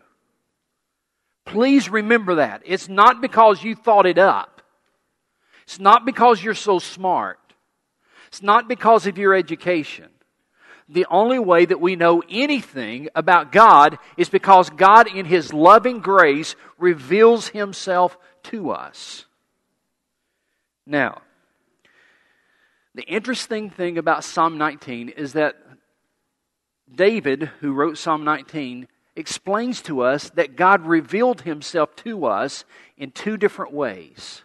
Please 1.45 1.89
remember 1.89 2.37
that. 2.37 2.63
It's 2.65 2.89
not 2.89 3.21
because 3.21 3.65
you 3.65 3.75
thought 3.75 4.07
it 4.07 4.19
up. 4.19 4.61
It's 5.65 5.81
not 5.81 6.05
because 6.05 6.45
you're 6.45 6.55
so 6.55 6.79
smart. 6.79 7.41
It's 8.29 8.43
not 8.43 8.69
because 8.69 9.07
of 9.07 9.19
your 9.19 9.35
education 9.35 10.11
the 10.89 11.07
only 11.11 11.39
way 11.39 11.67
that 11.67 11.81
we 11.81 11.97
know 11.97 12.23
anything 12.31 13.09
about 13.15 13.53
God 13.53 13.99
is 14.17 14.29
because 14.29 14.71
God, 14.71 15.07
in 15.07 15.27
His 15.27 15.53
loving 15.53 16.01
grace, 16.01 16.57
reveals 16.79 17.49
Himself 17.49 18.17
to 18.45 18.71
us. 18.71 19.27
Now, 20.87 21.21
the 22.95 23.03
interesting 23.03 23.71
thing 23.71 23.99
about 23.99 24.25
Psalm 24.25 24.59
19 24.59 25.11
is 25.11 25.35
that 25.35 25.57
David, 26.93 27.51
who 27.61 27.73
wrote 27.73 27.99
Psalm 27.99 28.25
19, 28.25 28.89
explains 29.15 29.83
to 29.83 30.01
us 30.01 30.31
that 30.31 30.57
God 30.57 30.87
revealed 30.87 31.43
Himself 31.43 31.95
to 31.97 32.25
us 32.25 32.65
in 32.97 33.11
two 33.11 33.37
different 33.37 33.73
ways. 33.73 34.43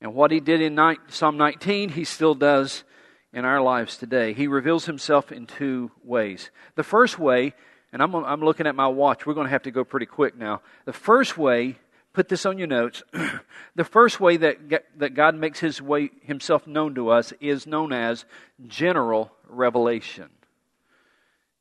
And 0.00 0.14
what 0.14 0.30
He 0.30 0.40
did 0.40 0.60
in 0.60 0.78
Psalm 1.08 1.36
19, 1.36 1.90
He 1.90 2.04
still 2.04 2.34
does 2.34 2.84
in 3.32 3.44
our 3.44 3.60
lives 3.60 3.96
today. 3.96 4.32
He 4.32 4.46
reveals 4.46 4.86
himself 4.86 5.30
in 5.30 5.46
two 5.46 5.90
ways. 6.02 6.50
The 6.74 6.82
first 6.82 7.18
way, 7.18 7.54
and 7.92 8.02
I'm, 8.02 8.14
I'm 8.14 8.40
looking 8.40 8.66
at 8.66 8.74
my 8.74 8.88
watch, 8.88 9.26
we're 9.26 9.34
going 9.34 9.46
to 9.46 9.52
have 9.52 9.62
to 9.62 9.70
go 9.70 9.84
pretty 9.84 10.06
quick 10.06 10.36
now. 10.36 10.62
The 10.84 10.92
first 10.92 11.38
way, 11.38 11.78
put 12.12 12.28
this 12.28 12.46
on 12.46 12.58
your 12.58 12.66
notes, 12.66 13.02
the 13.74 13.84
first 13.84 14.20
way 14.20 14.36
that, 14.36 14.56
that 14.96 15.14
God 15.14 15.34
makes 15.34 15.60
his 15.60 15.80
way, 15.80 16.10
himself 16.22 16.66
known 16.66 16.94
to 16.94 17.10
us 17.10 17.32
is 17.40 17.66
known 17.66 17.92
as 17.92 18.24
general 18.66 19.32
revelation. 19.48 20.28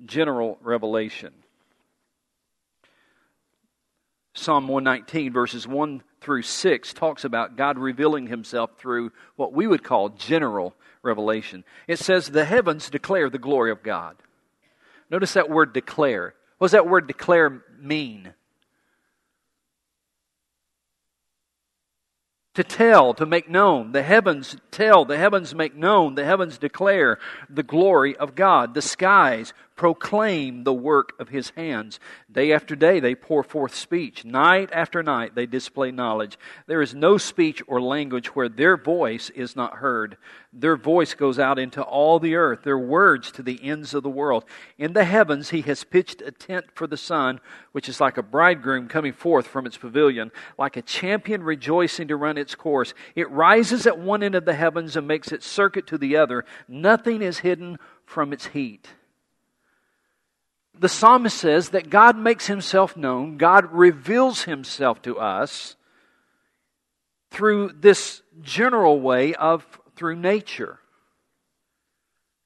General 0.05 0.57
revelation. 0.61 1.33
Psalm 4.33 4.67
119, 4.67 5.33
verses 5.33 5.67
1 5.67 6.01
through 6.21 6.43
6, 6.43 6.93
talks 6.93 7.25
about 7.25 7.57
God 7.57 7.77
revealing 7.77 8.27
himself 8.27 8.71
through 8.77 9.11
what 9.35 9.53
we 9.53 9.67
would 9.67 9.83
call 9.83 10.09
general 10.09 10.73
revelation. 11.01 11.65
It 11.87 11.99
says, 11.99 12.29
The 12.29 12.45
heavens 12.45 12.89
declare 12.89 13.29
the 13.29 13.37
glory 13.37 13.71
of 13.71 13.83
God. 13.83 14.15
Notice 15.09 15.33
that 15.33 15.49
word 15.49 15.73
declare. 15.73 16.35
What 16.57 16.67
does 16.67 16.71
that 16.71 16.87
word 16.87 17.07
declare 17.07 17.63
mean? 17.79 18.33
To 22.55 22.63
tell, 22.63 23.13
to 23.13 23.25
make 23.25 23.49
known. 23.49 23.91
The 23.91 24.03
heavens 24.03 24.57
tell, 24.71 25.05
the 25.05 25.17
heavens 25.17 25.53
make 25.53 25.75
known, 25.75 26.15
the 26.15 26.25
heavens 26.25 26.57
declare 26.57 27.19
the 27.49 27.63
glory 27.63 28.15
of 28.17 28.35
God. 28.35 28.73
The 28.73 28.81
skies 28.81 29.53
proclaim 29.79 30.65
the 30.65 30.73
work 30.73 31.13
of 31.19 31.29
his 31.29 31.51
hands. 31.51 32.01
Day 32.29 32.51
after 32.51 32.75
day 32.75 32.99
they 32.99 33.15
pour 33.15 33.43
forth 33.43 33.73
speech. 33.73 34.25
Night 34.25 34.69
after 34.73 35.01
night 35.01 35.35
they 35.35 35.45
display 35.45 35.89
knowledge. 35.89 36.37
There 36.67 36.81
is 36.81 36.93
no 36.93 37.17
speech 37.17 37.63
or 37.65 37.79
language 37.79 38.35
where 38.35 38.49
their 38.49 38.75
voice 38.75 39.29
is 39.29 39.55
not 39.55 39.75
heard. 39.75 40.17
Their 40.51 40.75
voice 40.75 41.13
goes 41.13 41.39
out 41.39 41.57
into 41.57 41.81
all 41.81 42.19
the 42.19 42.35
earth, 42.35 42.63
their 42.63 42.77
words 42.77 43.31
to 43.31 43.41
the 43.41 43.57
ends 43.63 43.93
of 43.93 44.03
the 44.03 44.09
world. 44.09 44.43
In 44.77 44.91
the 44.91 45.05
heavens 45.05 45.51
he 45.51 45.61
has 45.61 45.85
pitched 45.85 46.21
a 46.23 46.31
tent 46.31 46.65
for 46.73 46.85
the 46.85 46.97
sun, 46.97 47.39
which 47.71 47.87
is 47.87 48.01
like 48.01 48.17
a 48.17 48.21
bridegroom 48.21 48.89
coming 48.89 49.13
forth 49.13 49.47
from 49.47 49.65
its 49.65 49.77
pavilion, 49.77 50.29
like 50.57 50.75
a 50.75 50.81
champion 50.81 51.41
rejoicing 51.41 52.09
to 52.09 52.17
run 52.17 52.37
its 52.37 52.53
course. 52.53 52.93
It 53.15 53.31
rises 53.31 53.87
at 53.87 53.97
one 53.97 54.23
end 54.23 54.35
of 54.35 54.43
the 54.43 54.55
heavens 54.55 54.97
and 54.97 55.07
makes 55.07 55.31
its 55.31 55.47
circuit 55.47 55.87
to 55.87 55.97
the 55.97 56.17
other. 56.17 56.43
Nothing 56.67 57.21
is 57.21 57.39
hidden 57.39 57.77
from 58.05 58.33
its 58.33 58.47
heat 58.47 58.89
the 60.79 60.89
psalmist 60.89 61.37
says 61.37 61.69
that 61.69 61.89
God 61.89 62.17
makes 62.17 62.47
himself 62.47 62.95
known, 62.95 63.37
God 63.37 63.71
reveals 63.71 64.43
himself 64.43 65.01
to 65.03 65.19
us 65.19 65.75
through 67.31 67.73
this 67.79 68.21
general 68.41 68.99
way 68.99 69.33
of 69.35 69.65
through 69.95 70.15
nature. 70.15 70.79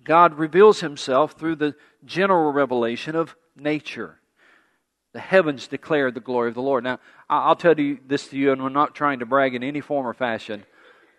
God 0.04 0.34
reveals 0.34 0.82
himself 0.82 1.34
through 1.34 1.56
the 1.56 1.76
general 2.04 2.52
revelation 2.52 3.16
of 3.16 3.36
nature. 3.56 4.20
The 5.14 5.20
heavens 5.20 5.68
declare 5.68 6.12
the 6.12 6.20
glory 6.20 6.50
of 6.50 6.56
the 6.56 6.62
Lord. 6.62 6.84
Now, 6.84 7.00
I'll 7.30 7.56
tell 7.56 7.80
you 7.80 8.00
this 8.08 8.28
to 8.30 8.38
you, 8.38 8.52
and 8.52 8.62
I'm 8.62 8.74
not 8.74 8.96
trying 8.96 9.20
to 9.20 9.26
brag 9.26 9.54
in 9.54 9.64
any 9.64 9.80
form 9.80 10.08
or 10.08 10.14
fashion, 10.14 10.66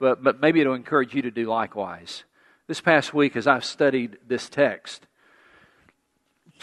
but, 0.00 0.22
but 0.22 0.40
maybe 0.40 0.60
it'll 0.60 0.74
encourage 0.74 1.14
you 1.14 1.22
to 1.22 1.30
do 1.30 1.46
likewise. 1.46 2.24
This 2.66 2.80
past 2.80 3.14
week, 3.14 3.36
as 3.36 3.46
I've 3.46 3.64
studied 3.64 4.18
this 4.26 4.48
text, 4.48 5.06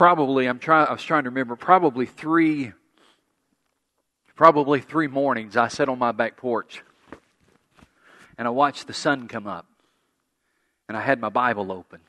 probably 0.01 0.47
I'm 0.47 0.57
trying 0.57 0.87
I 0.87 0.93
was 0.93 1.03
trying 1.03 1.25
to 1.25 1.29
remember 1.29 1.55
probably 1.55 2.07
three 2.07 2.71
probably 4.35 4.81
three 4.81 5.05
mornings 5.05 5.55
I 5.55 5.67
sat 5.67 5.89
on 5.89 5.99
my 5.99 6.11
back 6.11 6.37
porch 6.37 6.81
and 8.35 8.47
I 8.47 8.49
watched 8.49 8.87
the 8.87 8.93
sun 8.93 9.27
come 9.27 9.45
up 9.45 9.67
and 10.89 10.97
I 10.97 11.01
had 11.01 11.19
my 11.19 11.29
Bible 11.29 11.71
open 11.71 11.99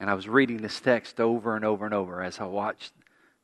and 0.00 0.10
I 0.10 0.14
was 0.14 0.28
reading 0.28 0.62
this 0.62 0.80
text 0.80 1.20
over 1.20 1.54
and 1.54 1.64
over 1.64 1.84
and 1.84 1.94
over 1.94 2.20
as 2.20 2.40
I 2.40 2.46
watched 2.46 2.92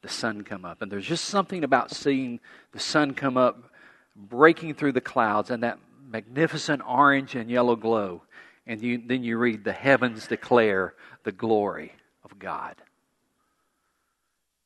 the 0.03 0.09
sun 0.09 0.43
come 0.43 0.65
up. 0.65 0.83
And 0.83 0.91
there's 0.91 1.07
just 1.07 1.27
something 1.27 1.63
about 1.63 1.93
seeing 1.93 2.41
the 2.73 2.81
sun 2.81 3.15
come 3.15 3.37
up 3.37 3.71
breaking 4.17 4.75
through 4.75 4.91
the 4.91 5.01
clouds 5.01 5.51
and 5.51 5.63
that 5.63 5.79
magnificent 6.05 6.83
orange 6.85 7.37
and 7.37 7.49
yellow 7.49 7.77
glow. 7.77 8.23
And 8.67 8.83
you, 8.83 9.01
then 9.07 9.23
you 9.23 9.39
read 9.39 9.63
the 9.63 9.73
heavens 9.73 10.27
declare 10.27 10.95
the 11.23 11.31
glory 11.31 11.93
of 12.25 12.37
God 12.37 12.75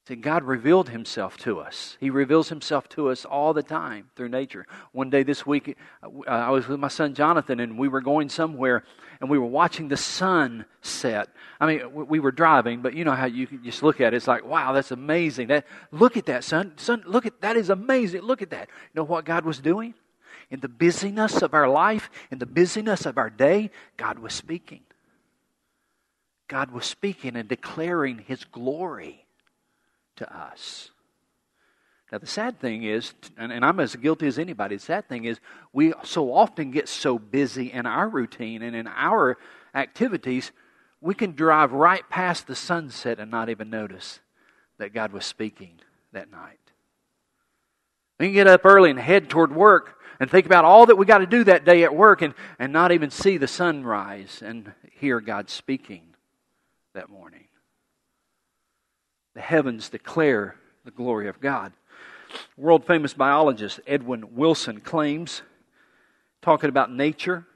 See, 0.06 0.16
God 0.16 0.44
revealed 0.44 0.90
himself 0.90 1.38
to 1.38 1.60
us. 1.60 1.96
He 1.98 2.10
reveals 2.10 2.50
himself 2.50 2.90
to 2.90 3.08
us 3.08 3.24
all 3.24 3.54
the 3.54 3.62
time 3.62 4.10
through 4.14 4.28
nature. 4.28 4.66
One 4.92 5.08
day 5.08 5.22
this 5.22 5.46
week, 5.46 5.78
uh, 6.02 6.08
I 6.28 6.50
was 6.50 6.68
with 6.68 6.78
my 6.78 6.88
son 6.88 7.14
Jonathan, 7.14 7.58
and 7.58 7.78
we 7.78 7.88
were 7.88 8.02
going 8.02 8.28
somewhere, 8.28 8.84
and 9.22 9.30
we 9.30 9.38
were 9.38 9.46
watching 9.46 9.88
the 9.88 9.96
sun 9.96 10.66
set. 10.82 11.30
I 11.58 11.66
mean, 11.66 12.06
we 12.06 12.20
were 12.20 12.32
driving, 12.32 12.82
but 12.82 12.92
you 12.92 13.06
know 13.06 13.12
how 13.14 13.24
you 13.24 13.46
can 13.46 13.64
just 13.64 13.82
look 13.82 13.98
at 14.02 14.12
it. 14.12 14.16
It's 14.18 14.28
like, 14.28 14.44
wow, 14.44 14.72
that's 14.72 14.90
amazing. 14.90 15.48
That, 15.48 15.64
look 15.90 16.18
at 16.18 16.26
that, 16.26 16.44
son. 16.44 16.74
Son, 16.76 17.02
look 17.06 17.24
at 17.24 17.40
that 17.40 17.56
is 17.56 17.70
amazing. 17.70 18.20
Look 18.20 18.42
at 18.42 18.50
that. 18.50 18.68
You 18.68 19.00
know 19.00 19.04
what 19.04 19.24
God 19.24 19.46
was 19.46 19.58
doing? 19.58 19.94
In 20.50 20.60
the 20.60 20.68
busyness 20.68 21.40
of 21.40 21.54
our 21.54 21.68
life, 21.68 22.10
in 22.30 22.40
the 22.40 22.46
busyness 22.46 23.06
of 23.06 23.16
our 23.16 23.30
day, 23.30 23.70
God 23.96 24.18
was 24.18 24.34
speaking. 24.34 24.80
God 26.46 26.72
was 26.72 26.84
speaking 26.84 27.36
and 27.36 27.48
declaring 27.48 28.18
His 28.18 28.44
glory 28.44 29.23
to 30.16 30.36
us. 30.36 30.90
Now, 32.12 32.18
the 32.18 32.26
sad 32.26 32.60
thing 32.60 32.84
is, 32.84 33.12
and, 33.36 33.50
and, 33.50 33.64
I'm 33.64 33.80
as 33.80 33.96
guilty 33.96 34.26
as 34.26 34.38
anybody, 34.38 34.76
the 34.76 34.82
sad 34.82 35.08
thing 35.08 35.24
is, 35.24 35.40
we 35.72 35.92
so 36.04 36.32
often 36.32 36.70
get 36.70 36.88
so 36.88 37.18
busy 37.18 37.72
in 37.72 37.86
our 37.86 38.08
routine 38.08 38.62
and 38.62 38.76
in 38.76 38.86
our 38.86 39.36
activities, 39.74 40.52
we 41.00 41.14
can 41.14 41.32
drive 41.32 41.72
right 41.72 42.08
past 42.08 42.46
the 42.46 42.54
sunset 42.54 43.18
and 43.18 43.30
not 43.30 43.48
even 43.48 43.68
notice 43.68 44.20
that 44.78 44.94
God 44.94 45.12
was 45.12 45.24
speaking 45.24 45.80
that 46.12 46.30
night. 46.30 46.58
We 48.20 48.26
can 48.26 48.34
get 48.34 48.46
up 48.46 48.64
early 48.64 48.90
and 48.90 48.98
head 48.98 49.28
toward 49.28 49.54
work 49.54 49.98
and 50.20 50.30
think 50.30 50.46
about 50.46 50.64
all 50.64 50.86
that 50.86 50.96
we 50.96 51.06
got 51.06 51.18
to 51.18 51.26
do 51.26 51.44
that 51.44 51.64
day 51.64 51.82
at 51.82 51.94
work 51.94 52.22
and, 52.22 52.34
and 52.58 52.72
not 52.72 52.92
even 52.92 53.10
see 53.10 53.38
the 53.38 53.48
sunrise 53.48 54.40
and 54.44 54.72
hear 54.92 55.20
God 55.20 55.50
speaking 55.50 56.14
that 56.94 57.10
morning. 57.10 57.46
The 59.34 59.40
heavens 59.40 59.88
declare 59.88 60.56
the 60.84 60.90
glory 60.90 61.28
of 61.28 61.40
God. 61.40 61.72
World 62.56 62.86
famous 62.86 63.14
biologist 63.14 63.80
Edward 63.86 64.36
Wilson 64.36 64.80
claims, 64.80 65.42
talking 66.42 66.68
about 66.68 66.92
nature 66.92 67.46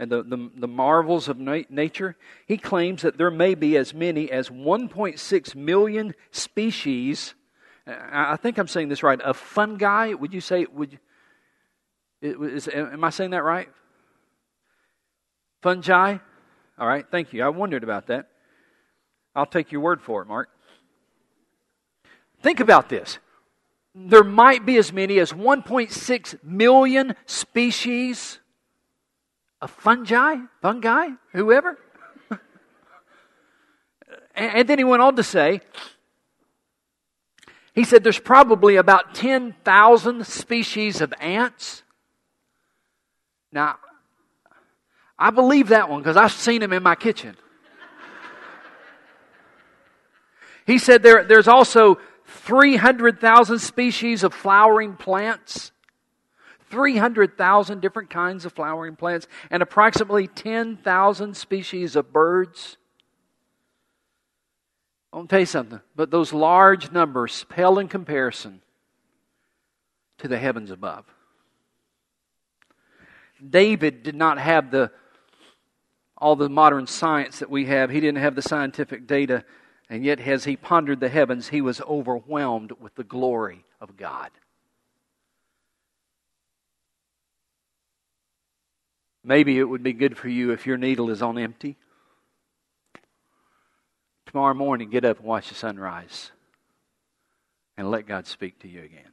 and 0.00 0.10
the, 0.10 0.22
the, 0.22 0.50
the 0.56 0.66
marvels 0.66 1.28
of 1.28 1.38
na- 1.38 1.62
nature, 1.68 2.16
he 2.46 2.56
claims 2.56 3.02
that 3.02 3.18
there 3.18 3.30
may 3.30 3.54
be 3.54 3.76
as 3.76 3.92
many 3.92 4.30
as 4.30 4.48
1.6 4.48 5.54
million 5.54 6.14
species. 6.30 7.34
I 7.86 8.36
think 8.36 8.56
I'm 8.56 8.66
saying 8.66 8.88
this 8.88 9.02
right. 9.02 9.20
Of 9.20 9.36
fungi, 9.36 10.14
would 10.14 10.32
you 10.32 10.40
say? 10.40 10.66
Would 10.72 10.98
is, 12.22 12.68
am 12.68 13.04
I 13.04 13.10
saying 13.10 13.30
that 13.30 13.44
right? 13.44 13.68
Fungi. 15.62 16.16
All 16.78 16.88
right. 16.88 17.04
Thank 17.10 17.34
you. 17.34 17.42
I 17.42 17.48
wondered 17.48 17.84
about 17.84 18.06
that. 18.06 18.28
I'll 19.34 19.46
take 19.46 19.70
your 19.70 19.82
word 19.82 20.00
for 20.00 20.22
it, 20.22 20.28
Mark. 20.28 20.48
Think 22.42 22.60
about 22.60 22.88
this. 22.88 23.18
There 23.94 24.24
might 24.24 24.64
be 24.64 24.76
as 24.76 24.92
many 24.92 25.18
as 25.18 25.32
1.6 25.32 26.44
million 26.44 27.14
species 27.26 28.38
of 29.60 29.70
fungi, 29.70 30.36
fungi, 30.62 31.08
whoever. 31.32 31.76
and 34.34 34.68
then 34.68 34.78
he 34.78 34.84
went 34.84 35.02
on 35.02 35.16
to 35.16 35.22
say, 35.22 35.60
he 37.74 37.84
said 37.84 38.02
there's 38.02 38.18
probably 38.18 38.76
about 38.76 39.14
10,000 39.14 40.26
species 40.26 41.00
of 41.00 41.12
ants. 41.20 41.82
Now, 43.52 43.76
I 45.18 45.30
believe 45.30 45.68
that 45.68 45.88
one 45.88 46.00
because 46.00 46.16
I've 46.16 46.32
seen 46.32 46.60
them 46.60 46.72
in 46.72 46.82
my 46.82 46.94
kitchen. 46.94 47.36
he 50.66 50.78
said 50.78 51.02
there, 51.02 51.24
there's 51.24 51.48
also 51.48 51.98
300,000 52.30 53.58
species 53.58 54.22
of 54.22 54.32
flowering 54.32 54.94
plants, 54.94 55.72
300,000 56.70 57.80
different 57.80 58.08
kinds 58.08 58.44
of 58.44 58.52
flowering 58.52 58.96
plants, 58.96 59.26
and 59.50 59.62
approximately 59.62 60.26
10,000 60.26 61.36
species 61.36 61.96
of 61.96 62.12
birds. 62.12 62.76
I'll 65.12 65.26
tell 65.26 65.40
you 65.40 65.46
something, 65.46 65.80
but 65.96 66.12
those 66.12 66.32
large 66.32 66.92
numbers 66.92 67.44
pale 67.48 67.78
in 67.78 67.88
comparison 67.88 68.62
to 70.18 70.28
the 70.28 70.38
heavens 70.38 70.70
above. 70.70 71.04
David 73.48 74.02
did 74.02 74.14
not 74.14 74.38
have 74.38 74.70
the 74.70 74.92
all 76.16 76.36
the 76.36 76.50
modern 76.50 76.86
science 76.86 77.38
that 77.38 77.48
we 77.48 77.64
have. 77.64 77.88
He 77.88 77.98
didn't 77.98 78.18
have 78.18 78.34
the 78.34 78.42
scientific 78.42 79.06
data 79.06 79.42
and 79.90 80.04
yet, 80.04 80.20
as 80.20 80.44
he 80.44 80.56
pondered 80.56 81.00
the 81.00 81.08
heavens, 81.08 81.48
he 81.48 81.60
was 81.60 81.80
overwhelmed 81.80 82.72
with 82.80 82.94
the 82.94 83.02
glory 83.02 83.64
of 83.80 83.96
God. 83.96 84.30
Maybe 89.24 89.58
it 89.58 89.64
would 89.64 89.82
be 89.82 89.92
good 89.92 90.16
for 90.16 90.28
you 90.28 90.52
if 90.52 90.64
your 90.64 90.76
needle 90.76 91.10
is 91.10 91.22
on 91.22 91.36
empty. 91.36 91.76
Tomorrow 94.26 94.54
morning, 94.54 94.90
get 94.90 95.04
up 95.04 95.18
and 95.18 95.26
watch 95.26 95.48
the 95.48 95.56
sunrise 95.56 96.30
and 97.76 97.90
let 97.90 98.06
God 98.06 98.28
speak 98.28 98.60
to 98.60 98.68
you 98.68 98.82
again. 98.82 99.10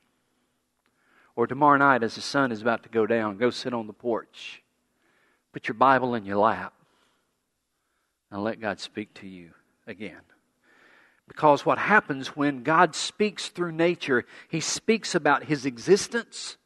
Or 1.35 1.47
tomorrow 1.47 1.77
night, 1.77 2.03
as 2.03 2.13
the 2.13 2.21
sun 2.21 2.51
is 2.51 2.61
about 2.61 2.83
to 2.83 2.89
go 2.89 3.07
down, 3.07 3.37
go 3.37 3.49
sit 3.49 3.73
on 3.73 3.87
the 3.87 3.93
porch. 3.93 4.61
Put 5.53 5.67
your 5.67 5.75
Bible 5.75 6.13
in 6.13 6.23
your 6.23 6.37
lap 6.37 6.73
and 8.29 8.43
let 8.43 8.61
God 8.61 8.79
speak 8.79 9.15
to 9.15 9.27
you 9.27 9.51
again. 9.87 10.21
Because 11.27 11.65
what 11.65 11.77
happens 11.77 12.29
when 12.29 12.63
God 12.63 12.95
speaks 12.95 13.49
through 13.49 13.73
nature, 13.73 14.25
He 14.49 14.59
speaks 14.59 15.13
about 15.13 15.43
His 15.43 15.65
existence, 15.65 16.57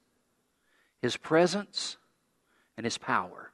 His 1.02 1.18
presence, 1.18 1.98
and 2.78 2.86
His 2.86 2.98
power. 2.98 3.52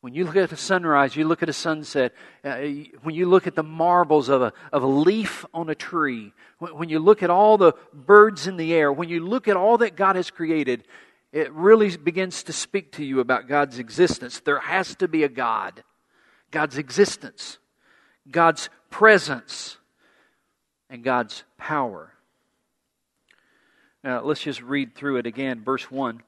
When 0.00 0.14
you 0.14 0.24
look 0.24 0.34
at 0.34 0.50
a 0.50 0.56
sunrise, 0.56 1.14
you 1.14 1.24
look 1.24 1.44
at 1.44 1.48
a 1.48 1.52
sunset, 1.52 2.12
uh, 2.42 2.56
when 3.02 3.14
you 3.14 3.26
look 3.26 3.46
at 3.46 3.54
the 3.54 3.62
marbles 3.62 4.28
of 4.28 4.42
a, 4.42 4.52
of 4.72 4.82
a 4.82 4.86
leaf 4.86 5.46
on 5.54 5.70
a 5.70 5.76
tree, 5.76 6.32
when, 6.58 6.76
when 6.76 6.88
you 6.88 6.98
look 6.98 7.22
at 7.22 7.30
all 7.30 7.56
the 7.56 7.74
birds 7.92 8.48
in 8.48 8.56
the 8.56 8.74
air, 8.74 8.92
when 8.92 9.08
you 9.08 9.24
look 9.24 9.46
at 9.46 9.56
all 9.56 9.78
that 9.78 9.94
God 9.94 10.16
has 10.16 10.28
created, 10.28 10.82
it 11.30 11.52
really 11.52 11.96
begins 11.96 12.42
to 12.42 12.52
speak 12.52 12.90
to 12.92 13.04
you 13.04 13.20
about 13.20 13.46
God's 13.46 13.78
existence. 13.78 14.40
There 14.40 14.58
has 14.58 14.96
to 14.96 15.06
be 15.06 15.22
a 15.22 15.28
God, 15.28 15.84
God's 16.50 16.78
existence. 16.78 17.58
God's 18.28 18.70
presence 18.92 19.78
and 20.88 21.02
God's 21.02 21.42
power. 21.58 22.12
Now, 24.04 24.22
let's 24.22 24.42
just 24.42 24.62
read 24.62 24.94
through 24.94 25.16
it 25.16 25.26
again. 25.26 25.64
Verse 25.64 25.90
1 25.90 26.22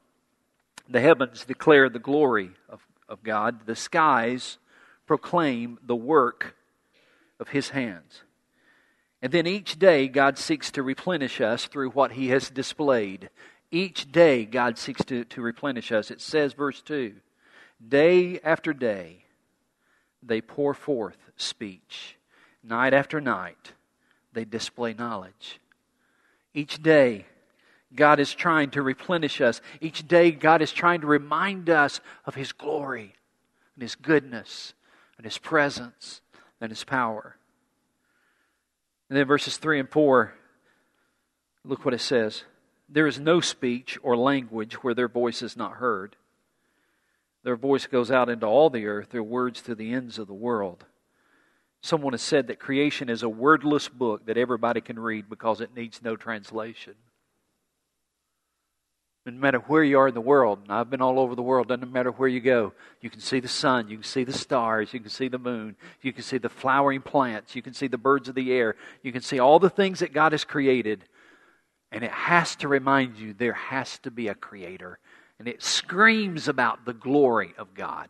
The 0.89 1.01
heavens 1.01 1.45
declare 1.45 1.89
the 1.89 2.01
glory 2.01 2.51
of, 2.69 2.85
of 3.09 3.23
God, 3.23 3.67
the 3.67 3.77
skies 3.77 4.59
proclaim 5.07 5.79
the 5.85 5.95
work 5.95 6.57
of 7.39 7.51
His 7.51 7.69
hands. 7.69 8.23
And 9.21 9.33
then 9.33 9.47
each 9.47 9.79
day, 9.79 10.09
God 10.09 10.39
seeks 10.39 10.71
to 10.73 10.83
replenish 10.83 11.41
us 11.41 11.67
through 11.67 11.91
what 11.91 12.13
He 12.13 12.29
has 12.29 12.51
displayed. 12.51 13.31
Each 13.71 14.11
day, 14.11 14.45
God 14.45 14.79
seeks 14.79 15.05
to, 15.07 15.25
to 15.25 15.43
replenish 15.43 15.93
us. 15.93 16.11
It 16.11 16.21
says, 16.21 16.53
verse 16.55 16.81
2 16.83 17.15
Day 17.87 18.41
after 18.41 18.73
day, 18.73 19.25
they 20.23 20.41
pour 20.41 20.75
forth 20.75 21.19
speech. 21.37 22.17
Night 22.67 22.95
after 22.95 23.21
night, 23.21 23.73
they 24.33 24.45
display 24.45 24.95
knowledge. 24.95 25.61
Each 26.55 26.83
day, 26.83 27.27
God 27.95 28.19
is 28.19 28.35
trying 28.35 28.71
to 28.71 28.83
replenish 28.83 29.41
us. 29.41 29.61
Each 29.81 30.07
day, 30.07 30.31
God 30.31 30.63
is 30.63 30.73
trying 30.73 31.03
to 31.03 31.07
remind 31.07 31.69
us 31.69 32.01
of 32.25 32.35
His 32.35 32.53
glory 32.53 33.15
and 33.75 33.83
His 33.83 33.95
goodness 33.95 34.73
and 35.19 35.25
His 35.25 35.37
presence 35.37 36.23
and 36.61 36.71
His 36.71 36.85
power. 36.85 37.37
And 39.11 39.19
then 39.19 39.27
verses 39.27 39.59
3 39.59 39.81
and 39.81 39.91
4, 39.91 40.33
look 41.65 41.85
what 41.85 41.95
it 41.95 42.01
says. 42.01 42.45
There 42.89 43.07
is 43.07 43.21
no 43.21 43.41
speech 43.41 43.99
or 44.03 44.17
language 44.17 44.83
where 44.83 44.95
their 44.95 45.09
voice 45.09 45.43
is 45.43 45.57
not 45.57 45.75
heard. 45.75 46.17
Their 47.43 47.57
voice 47.57 47.87
goes 47.87 48.11
out 48.11 48.31
into 48.31 48.47
all 48.47 48.71
the 48.71 48.87
earth, 48.87 49.11
their 49.11 49.23
words 49.23 49.61
to 49.63 49.75
the 49.75 49.93
ends 49.93 50.19
of 50.19 50.27
the 50.27 50.35
world. 50.35 50.87
Someone 51.85 52.15
has 52.15 52.23
said 52.23 52.47
that 52.47 52.59
creation 52.59 53.11
is 53.11 53.23
a 53.23 53.29
wordless 53.29 53.91
book 53.91 54.25
that 54.25 54.39
everybody 54.39 54.81
can 54.81 54.99
read 54.99 55.29
because 55.29 55.61
it 55.61 55.77
needs 55.77 56.01
no 56.03 56.17
translation. 56.17 56.95
No 59.27 59.33
matter 59.33 59.59
where 59.59 59.85
you 59.85 59.99
are 59.99 60.09
in 60.09 60.15
the 60.15 60.21
world, 60.23 60.61
and 60.63 60.73
I've 60.73 60.89
been 60.89 61.03
all 61.03 61.19
over 61.19 61.35
the 61.35 61.43
world, 61.43 61.69
doesn't 61.69 61.93
matter 61.93 62.11
where 62.11 62.27
you 62.27 62.41
go, 62.41 62.73
you 63.03 63.11
can 63.11 63.21
see 63.21 63.39
the 63.39 63.49
sun, 63.49 63.91
you 63.91 63.99
can 63.99 64.05
see 64.05 64.25
the 64.25 64.33
stars, 64.33 64.95
you 64.95 65.01
can 65.01 65.11
see 65.11 65.29
the 65.29 65.39
moon, 65.39 65.77
you 66.01 66.15
can 66.15 66.23
see 66.23 66.39
the 66.39 66.49
flowering 66.49 67.03
plants, 67.03 67.55
you 67.55 67.61
can 67.61 67.75
see 67.75 67.87
the 67.87 67.99
birds 67.99 68.31
of 68.31 68.35
the 68.35 68.51
air, 68.51 68.77
you 69.03 69.13
can 69.13 69.21
see 69.21 69.39
all 69.39 69.59
the 69.59 69.69
things 69.69 69.99
that 69.99 70.15
God 70.15 70.33
has 70.33 70.43
created. 70.43 71.05
And 71.93 72.03
it 72.03 72.13
has 72.13 72.57
to 72.57 72.69
remind 72.69 73.19
you 73.19 73.35
there 73.35 73.53
has 73.53 73.99
to 73.99 74.11
be 74.11 74.29
a 74.29 74.35
creator 74.35 74.99
and 75.39 75.47
it 75.47 75.63
screams 75.63 76.49
about 76.49 76.87
the 76.87 76.95
glory 76.95 77.53
of 77.59 77.75
God. 77.75 78.09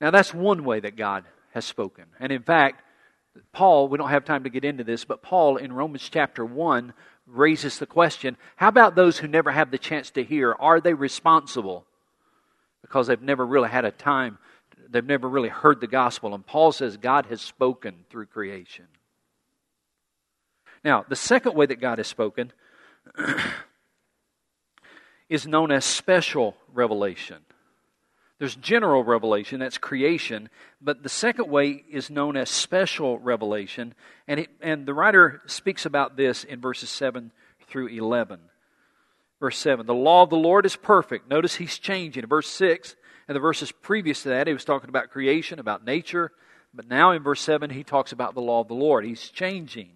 Now, 0.00 0.10
that's 0.10 0.34
one 0.34 0.64
way 0.64 0.80
that 0.80 0.96
God 0.96 1.24
has 1.56 1.64
spoken. 1.64 2.04
And 2.20 2.30
in 2.30 2.42
fact, 2.42 2.82
Paul, 3.50 3.88
we 3.88 3.96
don't 3.96 4.10
have 4.10 4.26
time 4.26 4.44
to 4.44 4.50
get 4.50 4.62
into 4.62 4.84
this, 4.84 5.06
but 5.06 5.22
Paul 5.22 5.56
in 5.56 5.72
Romans 5.72 6.06
chapter 6.12 6.44
1 6.44 6.92
raises 7.26 7.78
the 7.78 7.86
question 7.86 8.36
how 8.56 8.68
about 8.68 8.94
those 8.94 9.18
who 9.18 9.26
never 9.26 9.50
have 9.50 9.70
the 9.70 9.78
chance 9.78 10.10
to 10.10 10.22
hear? 10.22 10.52
Are 10.52 10.82
they 10.82 10.92
responsible? 10.92 11.86
Because 12.82 13.06
they've 13.06 13.22
never 13.22 13.44
really 13.44 13.70
had 13.70 13.86
a 13.86 13.90
time, 13.90 14.36
they've 14.90 15.02
never 15.02 15.26
really 15.26 15.48
heard 15.48 15.80
the 15.80 15.86
gospel. 15.86 16.34
And 16.34 16.46
Paul 16.46 16.72
says 16.72 16.98
God 16.98 17.24
has 17.26 17.40
spoken 17.40 18.04
through 18.10 18.26
creation. 18.26 18.84
Now, 20.84 21.06
the 21.08 21.16
second 21.16 21.54
way 21.54 21.64
that 21.64 21.80
God 21.80 21.96
has 21.96 22.06
spoken 22.06 22.52
is 25.30 25.46
known 25.46 25.72
as 25.72 25.86
special 25.86 26.54
revelation. 26.74 27.38
There's 28.38 28.56
general 28.56 29.02
revelation, 29.02 29.60
that's 29.60 29.78
creation, 29.78 30.50
but 30.80 31.02
the 31.02 31.08
second 31.08 31.48
way 31.48 31.84
is 31.90 32.10
known 32.10 32.36
as 32.36 32.50
special 32.50 33.18
revelation, 33.18 33.94
and, 34.28 34.40
it, 34.40 34.50
and 34.60 34.84
the 34.84 34.92
writer 34.92 35.40
speaks 35.46 35.86
about 35.86 36.16
this 36.16 36.44
in 36.44 36.60
verses 36.60 36.90
7 36.90 37.32
through 37.68 37.88
11. 37.88 38.40
Verse 39.40 39.58
7 39.58 39.86
The 39.86 39.94
law 39.94 40.22
of 40.22 40.30
the 40.30 40.36
Lord 40.36 40.66
is 40.66 40.76
perfect. 40.76 41.28
Notice 41.28 41.54
he's 41.54 41.78
changing. 41.78 42.24
In 42.24 42.28
verse 42.28 42.48
6 42.48 42.94
and 43.26 43.34
the 43.34 43.40
verses 43.40 43.72
previous 43.72 44.22
to 44.22 44.28
that, 44.30 44.46
he 44.46 44.52
was 44.52 44.64
talking 44.64 44.90
about 44.90 45.10
creation, 45.10 45.58
about 45.58 45.84
nature, 45.84 46.30
but 46.74 46.88
now 46.88 47.12
in 47.12 47.22
verse 47.22 47.40
7, 47.40 47.70
he 47.70 47.84
talks 47.84 48.12
about 48.12 48.34
the 48.34 48.42
law 48.42 48.60
of 48.60 48.68
the 48.68 48.74
Lord. 48.74 49.06
He's 49.06 49.30
changing. 49.30 49.90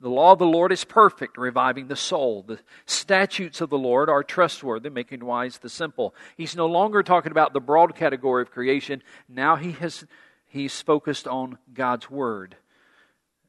The 0.00 0.08
law 0.08 0.32
of 0.32 0.38
the 0.38 0.46
Lord 0.46 0.72
is 0.72 0.84
perfect, 0.84 1.36
reviving 1.36 1.88
the 1.88 1.96
soul. 1.96 2.42
The 2.42 2.60
statutes 2.86 3.60
of 3.60 3.68
the 3.68 3.78
Lord 3.78 4.08
are 4.08 4.22
trustworthy, 4.22 4.88
making 4.88 5.24
wise 5.24 5.58
the 5.58 5.68
simple. 5.68 6.14
He's 6.36 6.56
no 6.56 6.66
longer 6.66 7.02
talking 7.02 7.32
about 7.32 7.52
the 7.52 7.60
broad 7.60 7.94
category 7.94 8.40
of 8.40 8.50
creation. 8.50 9.02
Now 9.28 9.56
he 9.56 9.72
has 9.72 10.06
he's 10.46 10.80
focused 10.80 11.28
on 11.28 11.58
God's 11.74 12.10
word. 12.10 12.56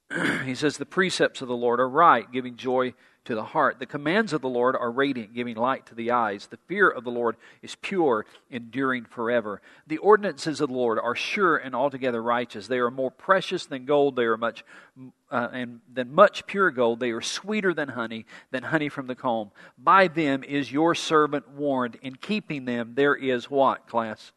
he 0.46 0.56
says 0.56 0.78
the 0.78 0.86
precepts 0.86 1.42
of 1.42 1.48
the 1.48 1.56
Lord 1.56 1.80
are 1.80 1.88
right, 1.88 2.30
giving 2.30 2.58
joy 2.58 2.94
to 3.26 3.36
the 3.36 3.44
heart. 3.44 3.80
The 3.80 3.86
commands 3.86 4.34
of 4.34 4.42
the 4.42 4.50
Lord 4.50 4.76
are 4.76 4.92
radiant, 4.92 5.34
giving 5.34 5.56
light 5.56 5.86
to 5.88 5.96
the 5.96 6.12
eyes. 6.12 6.48
The 6.48 6.58
fear 6.68 6.90
of 6.90 7.04
the 7.04 7.12
Lord 7.12 7.36
is 7.62 7.76
pure, 7.76 8.26
enduring 8.50 9.06
forever. 9.06 9.62
The 9.86 10.00
ordinances 10.00 10.60
of 10.60 10.70
the 10.70 10.76
Lord 10.76 10.98
are 10.98 11.16
sure 11.16 11.58
and 11.58 11.76
altogether 11.76 12.22
righteous. 12.22 12.68
They 12.68 12.80
are 12.80 12.90
more 12.90 13.12
precious 13.12 13.66
than 13.66 13.86
gold. 13.86 14.16
They 14.16 14.24
are 14.24 14.38
much 14.38 14.64
uh, 15.30 15.50
and 15.54 15.82
than 15.92 16.14
much 16.14 16.46
pure 16.48 16.72
gold. 16.72 17.00
They 17.00 17.12
are 17.12 17.22
sweeter 17.22 17.74
than 17.74 17.90
honey, 17.90 18.26
than 18.50 18.64
honey 18.64 18.90
from 18.90 19.08
the 19.08 19.16
comb. 19.16 19.52
By 19.78 20.08
them 20.08 20.44
is 20.44 20.72
your 20.72 20.96
servant 20.96 21.48
warned. 21.50 21.98
In 22.02 22.16
keeping 22.16 22.66
them, 22.66 22.94
there 22.96 23.16
is 23.16 23.50
what, 23.50 23.88
class? 23.88 24.32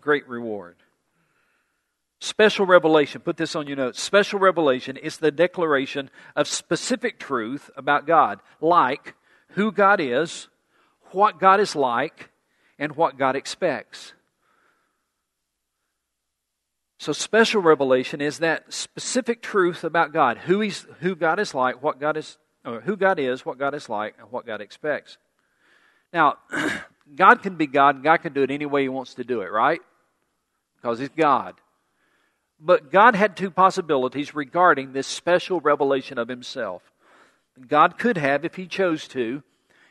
Great 0.00 0.28
reward. 0.28 0.76
Special 2.24 2.64
revelation, 2.64 3.20
put 3.20 3.36
this 3.36 3.54
on 3.54 3.66
your 3.66 3.76
notes. 3.76 4.00
Special 4.00 4.38
revelation 4.38 4.96
is 4.96 5.18
the 5.18 5.30
declaration 5.30 6.08
of 6.34 6.48
specific 6.48 7.18
truth 7.18 7.68
about 7.76 8.06
God, 8.06 8.40
like 8.62 9.14
who 9.48 9.70
God 9.70 10.00
is, 10.00 10.48
what 11.10 11.38
God 11.38 11.60
is 11.60 11.76
like, 11.76 12.30
and 12.78 12.96
what 12.96 13.18
God 13.18 13.36
expects. 13.36 14.14
So, 16.96 17.12
special 17.12 17.60
revelation 17.60 18.22
is 18.22 18.38
that 18.38 18.72
specific 18.72 19.42
truth 19.42 19.84
about 19.84 20.14
God, 20.14 20.38
who, 20.38 20.60
he's, 20.60 20.86
who 21.00 21.14
God 21.14 21.38
is 21.38 21.52
like, 21.52 21.82
what 21.82 22.00
God 22.00 22.16
is, 22.16 22.38
who 22.64 22.96
God 22.96 23.18
is, 23.18 23.44
what 23.44 23.58
God 23.58 23.74
is 23.74 23.90
like, 23.90 24.14
and 24.18 24.30
what 24.30 24.46
God 24.46 24.62
expects. 24.62 25.18
Now, 26.10 26.38
God 27.14 27.42
can 27.42 27.56
be 27.56 27.66
God, 27.66 27.96
and 27.96 28.04
God 28.04 28.16
can 28.22 28.32
do 28.32 28.42
it 28.42 28.50
any 28.50 28.64
way 28.64 28.80
He 28.80 28.88
wants 28.88 29.12
to 29.12 29.24
do 29.24 29.42
it, 29.42 29.52
right? 29.52 29.82
Because 30.80 30.98
He's 30.98 31.10
God. 31.10 31.56
But 32.60 32.90
God 32.90 33.14
had 33.14 33.36
two 33.36 33.50
possibilities 33.50 34.34
regarding 34.34 34.92
this 34.92 35.06
special 35.06 35.60
revelation 35.60 36.18
of 36.18 36.28
Himself. 36.28 36.82
God 37.68 37.98
could 37.98 38.16
have, 38.16 38.44
if 38.44 38.54
He 38.54 38.66
chose 38.66 39.08
to, 39.08 39.42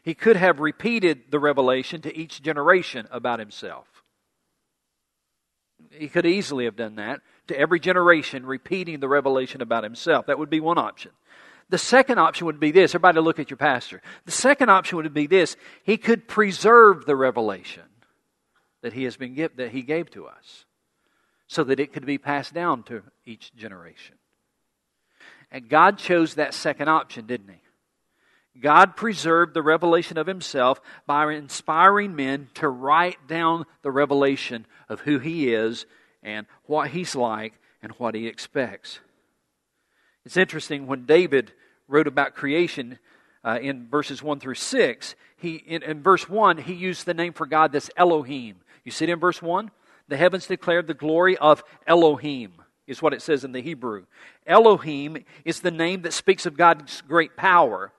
He 0.04 0.14
could 0.14 0.36
have 0.36 0.60
repeated 0.60 1.24
the 1.30 1.40
revelation 1.40 2.02
to 2.02 2.18
each 2.18 2.42
generation 2.42 3.08
about 3.12 3.40
Himself. 3.40 3.88
He 5.92 6.08
could 6.08 6.26
easily 6.26 6.66
have 6.66 6.76
done 6.76 6.96
that 6.96 7.22
to 7.48 7.60
every 7.60 7.80
generation, 7.80 8.46
repeating 8.46 9.00
the 9.00 9.10
revelation 9.10 9.62
about 9.62 9.84
Himself. 9.84 10.26
That 10.28 10.40
would 10.40 10.50
be 10.50 10.60
one 10.60 10.78
option. 10.78 11.12
The 11.70 11.78
second 11.78 12.20
option 12.20 12.46
would 12.46 12.60
be 12.60 12.72
this. 12.72 12.92
Everybody 12.94 13.20
look 13.20 13.40
at 13.40 13.50
your 13.50 13.58
pastor. 13.58 14.02
The 14.26 14.32
second 14.32 14.70
option 14.70 14.98
would 14.98 15.14
be 15.14 15.28
this. 15.28 15.56
He 15.84 15.98
could 15.98 16.28
preserve 16.28 17.06
the 17.06 17.16
revelation 17.16 17.84
that 18.82 18.94
he 18.94 19.06
has 19.06 19.18
been 19.18 19.50
that 19.56 19.72
he 19.72 19.82
gave 19.82 20.12
to 20.12 20.28
us 20.28 20.66
so 21.54 21.64
that 21.64 21.80
it 21.80 21.94
could 21.94 22.06
be 22.06 22.18
passed 22.18 22.52
down 22.52 22.82
to 22.82 23.04
each 23.26 23.56
generation. 23.56 24.16
And 25.52 25.70
God 25.70 26.00
chose 26.00 26.34
that 26.34 26.56
second 26.56 26.90
option, 26.90 27.28
didn't 27.28 27.50
He? 27.50 28.60
God 28.60 28.96
preserved 28.96 29.54
the 29.54 29.62
revelation 29.62 30.18
of 30.18 30.26
Himself 30.26 30.82
by 31.06 31.32
inspiring 31.32 32.16
men 32.16 32.50
to 32.56 32.68
write 32.68 33.28
down 33.28 33.66
the 33.84 33.92
revelation 33.92 34.66
of 34.90 35.02
who 35.02 35.20
He 35.20 35.54
is 35.54 35.86
and 36.24 36.48
what 36.66 36.90
He's 36.90 37.16
like 37.16 37.54
and 37.84 37.92
what 37.94 38.16
He 38.16 38.26
expects. 38.26 39.00
It's 40.26 40.38
interesting 40.38 40.88
when 40.88 41.06
David 41.06 41.52
wrote 41.88 42.08
about 42.08 42.34
creation 42.34 42.98
uh, 43.44 43.60
in 43.62 43.90
verses 43.90 44.24
1 44.24 44.40
through 44.40 44.56
6, 44.56 45.16
he, 45.38 45.56
in, 45.56 45.84
in 45.84 46.02
verse 46.02 46.28
1, 46.28 46.58
he 46.58 46.74
used 46.74 47.06
the 47.06 47.14
name 47.14 47.34
for 47.34 47.46
God 47.46 47.74
that's 47.74 47.92
Elohim. 47.96 48.56
You 48.84 48.92
see 48.92 49.04
it 49.04 49.12
in 49.12 49.20
verse 49.20 49.40
1? 49.40 49.70
The 50.08 50.18
heavens 50.18 50.48
declared 50.48 50.88
the 50.88 50.94
glory 50.94 51.38
of 51.38 51.64
Elohim, 51.88 52.54
is 52.88 53.02
what 53.02 53.14
it 53.14 53.22
says 53.22 53.44
in 53.44 53.52
the 53.52 53.62
Hebrew. 53.62 54.06
Elohim 54.46 55.24
is 55.46 55.62
the 55.62 55.72
name 55.72 56.02
that 56.02 56.14
speaks 56.14 56.46
of 56.46 56.58
God's 56.58 57.02
great 57.02 57.38
power. 57.38 57.92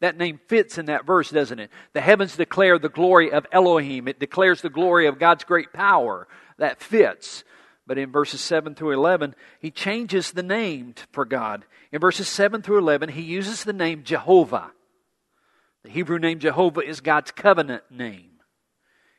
That 0.00 0.18
name 0.18 0.38
fits 0.46 0.76
in 0.76 0.86
that 0.86 1.06
verse, 1.06 1.30
doesn't 1.30 1.58
it? 1.58 1.70
The 1.94 2.02
heavens 2.02 2.36
declare 2.36 2.78
the 2.78 2.90
glory 2.90 3.32
of 3.32 3.46
Elohim. 3.50 4.08
It 4.08 4.20
declares 4.20 4.60
the 4.60 4.68
glory 4.68 5.06
of 5.06 5.18
God's 5.18 5.44
great 5.44 5.72
power. 5.72 6.28
That 6.58 6.82
fits. 6.82 7.44
But 7.86 7.98
in 7.98 8.12
verses 8.12 8.40
7 8.40 8.74
through 8.74 8.92
11, 8.92 9.34
he 9.60 9.70
changes 9.70 10.32
the 10.32 10.42
name 10.42 10.94
for 11.12 11.24
God. 11.24 11.64
In 11.92 12.00
verses 12.00 12.28
7 12.28 12.60
through 12.60 12.78
11, 12.78 13.10
he 13.10 13.22
uses 13.22 13.64
the 13.64 13.72
name 13.72 14.02
Jehovah. 14.04 14.72
The 15.84 15.90
Hebrew 15.90 16.18
name 16.18 16.40
Jehovah 16.40 16.80
is 16.80 17.00
God's 17.00 17.30
covenant 17.30 17.84
name. 17.90 18.35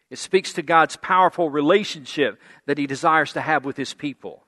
It 0.10 0.18
speaks 0.18 0.54
to 0.54 0.62
God's 0.62 0.96
powerful 0.96 1.50
relationship 1.50 2.40
that 2.66 2.78
He 2.78 2.88
desires 2.88 3.34
to 3.34 3.42
have 3.42 3.66
with 3.66 3.78
His 3.78 3.94
people. 3.94 4.46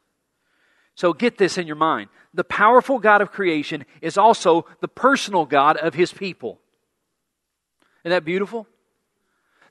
So 0.96 1.14
get 1.14 1.38
this 1.38 1.58
in 1.58 1.68
your 1.68 1.76
mind. 1.76 2.10
The 2.34 2.44
powerful 2.44 3.00
God 3.00 3.22
of 3.22 3.32
creation 3.32 3.86
is 4.02 4.18
also 4.18 4.66
the 4.82 4.88
personal 4.88 5.46
God 5.46 5.78
of 5.78 5.94
His 5.94 6.14
people. 6.14 6.60
Isn't 8.04 8.12
that 8.12 8.26
beautiful? 8.26 8.68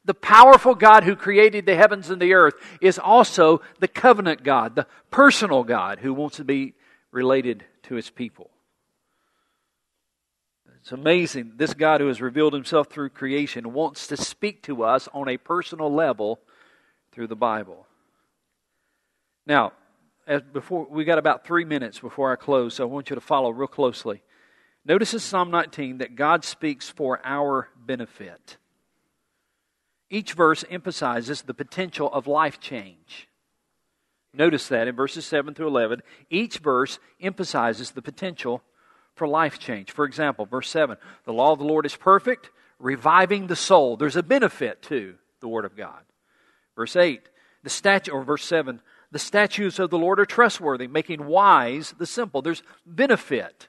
The 0.04 0.14
powerful 0.14 0.74
God 0.74 1.04
who 1.04 1.16
created 1.16 1.66
the 1.66 1.76
heavens 1.76 2.08
and 2.08 2.20
the 2.20 2.34
earth 2.34 2.54
is 2.80 2.98
also 2.98 3.60
the 3.78 3.88
covenant 3.88 4.42
God, 4.42 4.74
the 4.74 4.86
personal 5.10 5.64
God 5.64 5.98
who 5.98 6.14
wants 6.14 6.36
to 6.36 6.44
be 6.44 6.74
related 7.10 7.64
to 7.84 7.94
His 7.94 8.08
people. 8.10 8.50
It's 10.88 10.92
amazing. 10.94 11.52
This 11.56 11.74
God 11.74 12.00
who 12.00 12.06
has 12.06 12.22
revealed 12.22 12.54
himself 12.54 12.86
through 12.86 13.10
creation 13.10 13.74
wants 13.74 14.06
to 14.06 14.16
speak 14.16 14.62
to 14.62 14.84
us 14.84 15.06
on 15.12 15.28
a 15.28 15.36
personal 15.36 15.92
level 15.92 16.40
through 17.12 17.26
the 17.26 17.36
Bible. 17.36 17.86
Now, 19.46 19.74
as 20.26 20.40
before 20.40 20.86
we 20.90 21.04
got 21.04 21.18
about 21.18 21.44
three 21.44 21.66
minutes 21.66 21.98
before 21.98 22.32
I 22.32 22.36
close, 22.36 22.76
so 22.76 22.84
I 22.84 22.86
want 22.86 23.10
you 23.10 23.16
to 23.16 23.20
follow 23.20 23.50
real 23.50 23.68
closely. 23.68 24.22
Notice 24.82 25.12
in 25.12 25.20
Psalm 25.20 25.50
19 25.50 25.98
that 25.98 26.16
God 26.16 26.42
speaks 26.42 26.88
for 26.88 27.20
our 27.22 27.68
benefit. 27.76 28.56
Each 30.08 30.32
verse 30.32 30.64
emphasizes 30.70 31.42
the 31.42 31.52
potential 31.52 32.10
of 32.10 32.26
life 32.26 32.60
change. 32.60 33.28
Notice 34.32 34.68
that 34.68 34.88
in 34.88 34.96
verses 34.96 35.26
7 35.26 35.52
through 35.52 35.68
11, 35.68 36.00
each 36.30 36.60
verse 36.60 36.98
emphasizes 37.20 37.90
the 37.90 38.00
potential 38.00 38.62
for 39.18 39.28
life 39.28 39.58
change. 39.58 39.90
For 39.90 40.04
example, 40.04 40.46
verse 40.46 40.70
7 40.70 40.96
the 41.24 41.32
law 41.32 41.52
of 41.52 41.58
the 41.58 41.64
Lord 41.64 41.84
is 41.84 41.96
perfect, 41.96 42.50
reviving 42.78 43.46
the 43.46 43.56
soul. 43.56 43.96
There's 43.96 44.16
a 44.16 44.22
benefit 44.22 44.82
to 44.82 45.16
the 45.40 45.48
Word 45.48 45.64
of 45.64 45.76
God. 45.76 46.00
Verse 46.76 46.96
8, 46.96 47.28
the 47.64 47.70
statute, 47.70 48.12
or 48.12 48.22
verse 48.22 48.44
7, 48.44 48.80
the 49.10 49.18
statutes 49.18 49.78
of 49.78 49.90
the 49.90 49.98
Lord 49.98 50.20
are 50.20 50.26
trustworthy, 50.26 50.86
making 50.86 51.26
wise 51.26 51.94
the 51.98 52.06
simple. 52.06 52.40
There's 52.40 52.62
benefit 52.86 53.68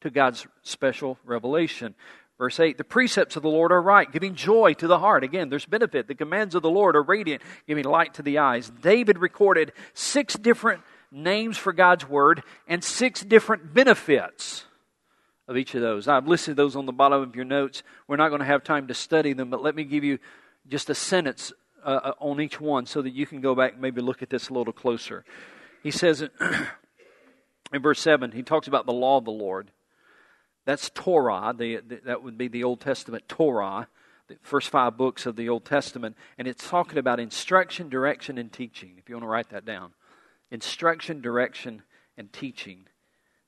to 0.00 0.10
God's 0.10 0.46
special 0.62 1.18
revelation. 1.24 1.94
Verse 2.38 2.58
8, 2.58 2.78
the 2.78 2.84
precepts 2.84 3.36
of 3.36 3.42
the 3.42 3.50
Lord 3.50 3.72
are 3.72 3.82
right, 3.82 4.10
giving 4.10 4.34
joy 4.34 4.72
to 4.74 4.86
the 4.86 4.98
heart. 4.98 5.22
Again, 5.22 5.50
there's 5.50 5.66
benefit. 5.66 6.08
The 6.08 6.14
commands 6.14 6.54
of 6.54 6.62
the 6.62 6.70
Lord 6.70 6.96
are 6.96 7.02
radiant, 7.02 7.42
giving 7.66 7.84
light 7.84 8.14
to 8.14 8.22
the 8.22 8.38
eyes. 8.38 8.70
David 8.70 9.18
recorded 9.18 9.72
six 9.92 10.34
different 10.34 10.82
names 11.12 11.58
for 11.58 11.74
God's 11.74 12.08
word 12.08 12.42
and 12.66 12.82
six 12.82 13.20
different 13.20 13.74
benefits 13.74 14.64
of 15.50 15.56
each 15.56 15.74
of 15.74 15.82
those. 15.82 16.06
I've 16.06 16.28
listed 16.28 16.56
those 16.56 16.76
on 16.76 16.86
the 16.86 16.92
bottom 16.92 17.20
of 17.20 17.34
your 17.34 17.44
notes. 17.44 17.82
We're 18.06 18.16
not 18.16 18.28
going 18.28 18.38
to 18.38 18.46
have 18.46 18.62
time 18.62 18.86
to 18.86 18.94
study 18.94 19.32
them, 19.32 19.50
but 19.50 19.62
let 19.62 19.74
me 19.74 19.82
give 19.82 20.04
you 20.04 20.20
just 20.68 20.88
a 20.88 20.94
sentence 20.94 21.52
uh, 21.84 22.00
uh 22.02 22.12
on 22.20 22.40
each 22.40 22.60
one 22.60 22.86
so 22.86 23.02
that 23.02 23.10
you 23.10 23.26
can 23.26 23.40
go 23.40 23.54
back 23.54 23.72
and 23.72 23.82
maybe 23.82 24.00
look 24.00 24.22
at 24.22 24.30
this 24.30 24.48
a 24.48 24.54
little 24.54 24.72
closer. 24.72 25.24
He 25.82 25.90
says, 25.90 26.22
In 27.72 27.82
verse 27.82 28.00
7, 28.00 28.30
he 28.32 28.42
talks 28.42 28.68
about 28.68 28.86
the 28.86 28.92
law 28.92 29.18
of 29.18 29.24
the 29.24 29.32
Lord. 29.32 29.72
That's 30.66 30.90
Torah. 30.90 31.52
The, 31.56 31.80
the, 31.86 32.00
that 32.04 32.22
would 32.22 32.38
be 32.38 32.48
the 32.48 32.64
Old 32.64 32.80
Testament 32.80 33.28
Torah, 33.28 33.88
the 34.28 34.36
first 34.42 34.68
five 34.68 34.96
books 34.96 35.26
of 35.26 35.34
the 35.34 35.48
Old 35.48 35.64
Testament. 35.64 36.16
And 36.38 36.46
it's 36.46 36.68
talking 36.68 36.98
about 36.98 37.18
instruction, 37.18 37.88
direction, 37.88 38.38
and 38.38 38.52
teaching, 38.52 38.94
if 38.98 39.08
you 39.08 39.16
want 39.16 39.24
to 39.24 39.28
write 39.28 39.50
that 39.50 39.64
down. 39.64 39.94
Instruction, 40.50 41.20
direction, 41.20 41.82
and 42.16 42.32
teaching. 42.32 42.86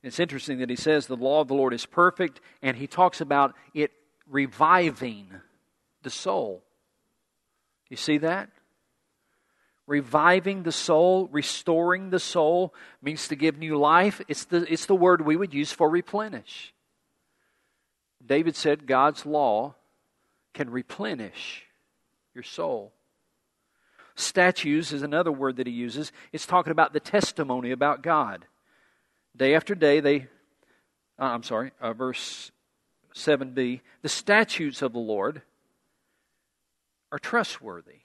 It's 0.03 0.19
interesting 0.19 0.59
that 0.59 0.69
he 0.69 0.75
says 0.75 1.07
the 1.07 1.15
law 1.15 1.39
of 1.39 1.47
the 1.47 1.53
Lord 1.53 1.73
is 1.73 1.85
perfect, 1.85 2.41
and 2.61 2.75
he 2.75 2.87
talks 2.87 3.21
about 3.21 3.55
it 3.73 3.91
reviving 4.29 5.27
the 6.03 6.09
soul. 6.09 6.61
You 7.89 7.95
see 7.95 8.17
that? 8.19 8.49
Reviving 9.87 10.63
the 10.63 10.71
soul, 10.71 11.27
restoring 11.31 12.09
the 12.09 12.19
soul 12.19 12.73
means 13.01 13.27
to 13.29 13.35
give 13.35 13.57
new 13.57 13.77
life. 13.77 14.21
It's 14.27 14.45
the, 14.45 14.71
it's 14.71 14.85
the 14.85 14.95
word 14.95 15.21
we 15.21 15.35
would 15.35 15.53
use 15.53 15.71
for 15.71 15.89
replenish. 15.89 16.73
David 18.25 18.55
said 18.55 18.87
God's 18.87 19.25
law 19.25 19.75
can 20.53 20.69
replenish 20.69 21.63
your 22.33 22.43
soul. 22.43 22.93
Statutes 24.15 24.91
is 24.91 25.01
another 25.01 25.31
word 25.31 25.57
that 25.57 25.67
he 25.67 25.73
uses. 25.73 26.11
It's 26.31 26.45
talking 26.45 26.71
about 26.71 26.93
the 26.93 26.99
testimony 26.99 27.71
about 27.71 28.03
God. 28.03 28.45
Day 29.35 29.55
after 29.55 29.73
day, 29.73 29.99
they, 29.99 30.27
uh, 31.19 31.25
I'm 31.25 31.43
sorry, 31.43 31.71
uh, 31.81 31.93
verse 31.93 32.51
7b, 33.15 33.81
the 34.01 34.09
statutes 34.09 34.81
of 34.81 34.93
the 34.93 34.99
Lord 34.99 35.41
are 37.11 37.19
trustworthy, 37.19 38.01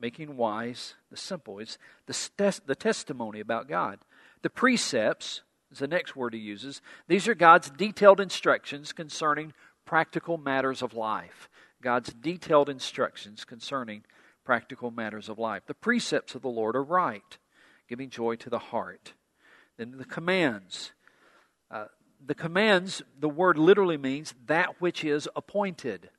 making 0.00 0.36
wise 0.36 0.94
the 1.10 1.16
simple. 1.16 1.58
It's 1.58 1.78
the, 2.06 2.60
the 2.66 2.74
testimony 2.74 3.40
about 3.40 3.68
God. 3.68 4.00
The 4.42 4.50
precepts 4.50 5.42
is 5.70 5.78
the 5.78 5.88
next 5.88 6.16
word 6.16 6.34
he 6.34 6.40
uses. 6.40 6.80
These 7.06 7.28
are 7.28 7.34
God's 7.34 7.70
detailed 7.70 8.20
instructions 8.20 8.92
concerning 8.92 9.52
practical 9.84 10.38
matters 10.38 10.82
of 10.82 10.94
life. 10.94 11.48
God's 11.82 12.12
detailed 12.12 12.68
instructions 12.68 13.44
concerning 13.44 14.04
practical 14.44 14.90
matters 14.90 15.28
of 15.28 15.38
life. 15.38 15.62
The 15.66 15.74
precepts 15.74 16.34
of 16.34 16.42
the 16.42 16.48
Lord 16.48 16.74
are 16.74 16.82
right, 16.82 17.38
giving 17.88 18.10
joy 18.10 18.36
to 18.36 18.50
the 18.50 18.58
heart. 18.58 19.14
Then 19.78 19.94
the 19.96 20.04
commands. 20.04 20.92
Uh, 21.70 21.86
the 22.24 22.34
commands, 22.34 23.02
the 23.18 23.28
word 23.28 23.56
literally 23.56 23.96
means 23.96 24.34
that 24.46 24.80
which 24.80 25.04
is 25.04 25.28
appointed. 25.36 26.10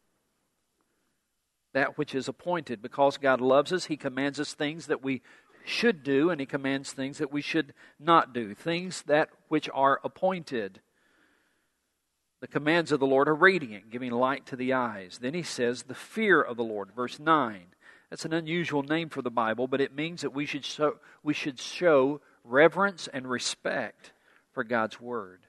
That 1.74 1.97
which 1.97 2.16
is 2.16 2.28
appointed. 2.28 2.82
Because 2.82 3.18
God 3.18 3.41
loves 3.41 3.72
us, 3.74 3.86
He 3.86 3.97
commands 3.97 4.39
us 4.39 4.53
things 4.53 4.88
that 4.88 5.03
we 5.03 5.22
should 5.66 6.03
do, 6.03 6.30
and 6.30 6.39
He 6.39 6.47
commands 6.47 6.93
things 6.93 7.18
that 7.18 7.32
we 7.32 7.41
should 7.41 7.74
not 7.99 8.34
do. 8.34 8.55
Things 8.55 9.03
that 9.03 9.30
which 9.49 9.70
are 9.74 9.99
appointed. 10.03 10.82
The 12.39 12.47
commands 12.47 12.93
of 12.93 13.01
the 13.01 13.05
Lord 13.05 13.28
are 13.28 13.36
radiant, 13.36 13.91
giving 13.91 14.12
light 14.12 14.45
to 14.47 14.55
the 14.55 14.72
eyes. 14.72 15.20
Then 15.22 15.34
He 15.34 15.43
says, 15.43 15.84
the 15.84 15.93
fear 15.93 16.41
of 16.41 16.55
the 16.55 16.64
Lord, 16.64 16.91
verse 16.95 17.20
9. 17.20 17.66
That's 18.10 18.26
an 18.26 18.34
unusual 18.34 18.84
name 18.84 19.10
for 19.10 19.22
the 19.22 19.30
Bible, 19.30 19.68
but 19.68 19.82
it 19.82 19.93
means 19.93 20.22
that 20.22 20.34
we 20.34 20.45
should 20.45 20.66
show, 20.66 20.95
we 21.22 21.34
should 21.34 21.60
show 21.60 22.22
reverence 22.50 23.08
and 23.12 23.30
respect 23.30 24.12
for 24.52 24.64
God's 24.64 25.00
Word. 25.00 25.41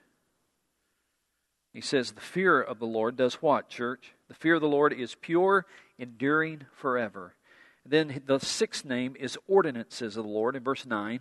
He 1.72 1.80
says, 1.80 2.12
The 2.12 2.20
fear 2.20 2.60
of 2.60 2.78
the 2.78 2.86
Lord 2.86 3.16
does 3.16 3.34
what, 3.34 3.68
church? 3.68 4.14
The 4.28 4.34
fear 4.34 4.56
of 4.56 4.60
the 4.60 4.68
Lord 4.68 4.92
is 4.92 5.14
pure, 5.14 5.66
enduring 5.98 6.62
forever. 6.76 7.34
then 7.86 8.22
the 8.26 8.38
sixth 8.38 8.84
name 8.84 9.16
is 9.18 9.38
ordinances 9.48 10.16
of 10.16 10.24
the 10.24 10.30
Lord 10.30 10.54
in 10.54 10.62
verse 10.62 10.84
9. 10.84 11.20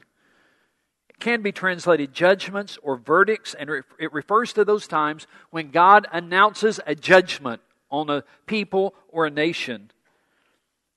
It 1.10 1.20
can 1.20 1.42
be 1.42 1.52
translated 1.52 2.14
judgments 2.14 2.78
or 2.82 2.98
verdicts, 2.98 3.54
and 3.54 3.70
it 3.70 4.14
refers 4.14 4.54
to 4.54 4.66
those 4.66 4.88
times 4.88 5.28
when 5.50 5.72
God 5.72 6.08
announces 6.12 6.80
a 6.86 6.96
judgment 6.96 7.62
on 7.90 8.10
a 8.10 8.24
people 8.46 8.94
or 9.10 9.26
a 9.26 9.32
nation. 9.32 9.92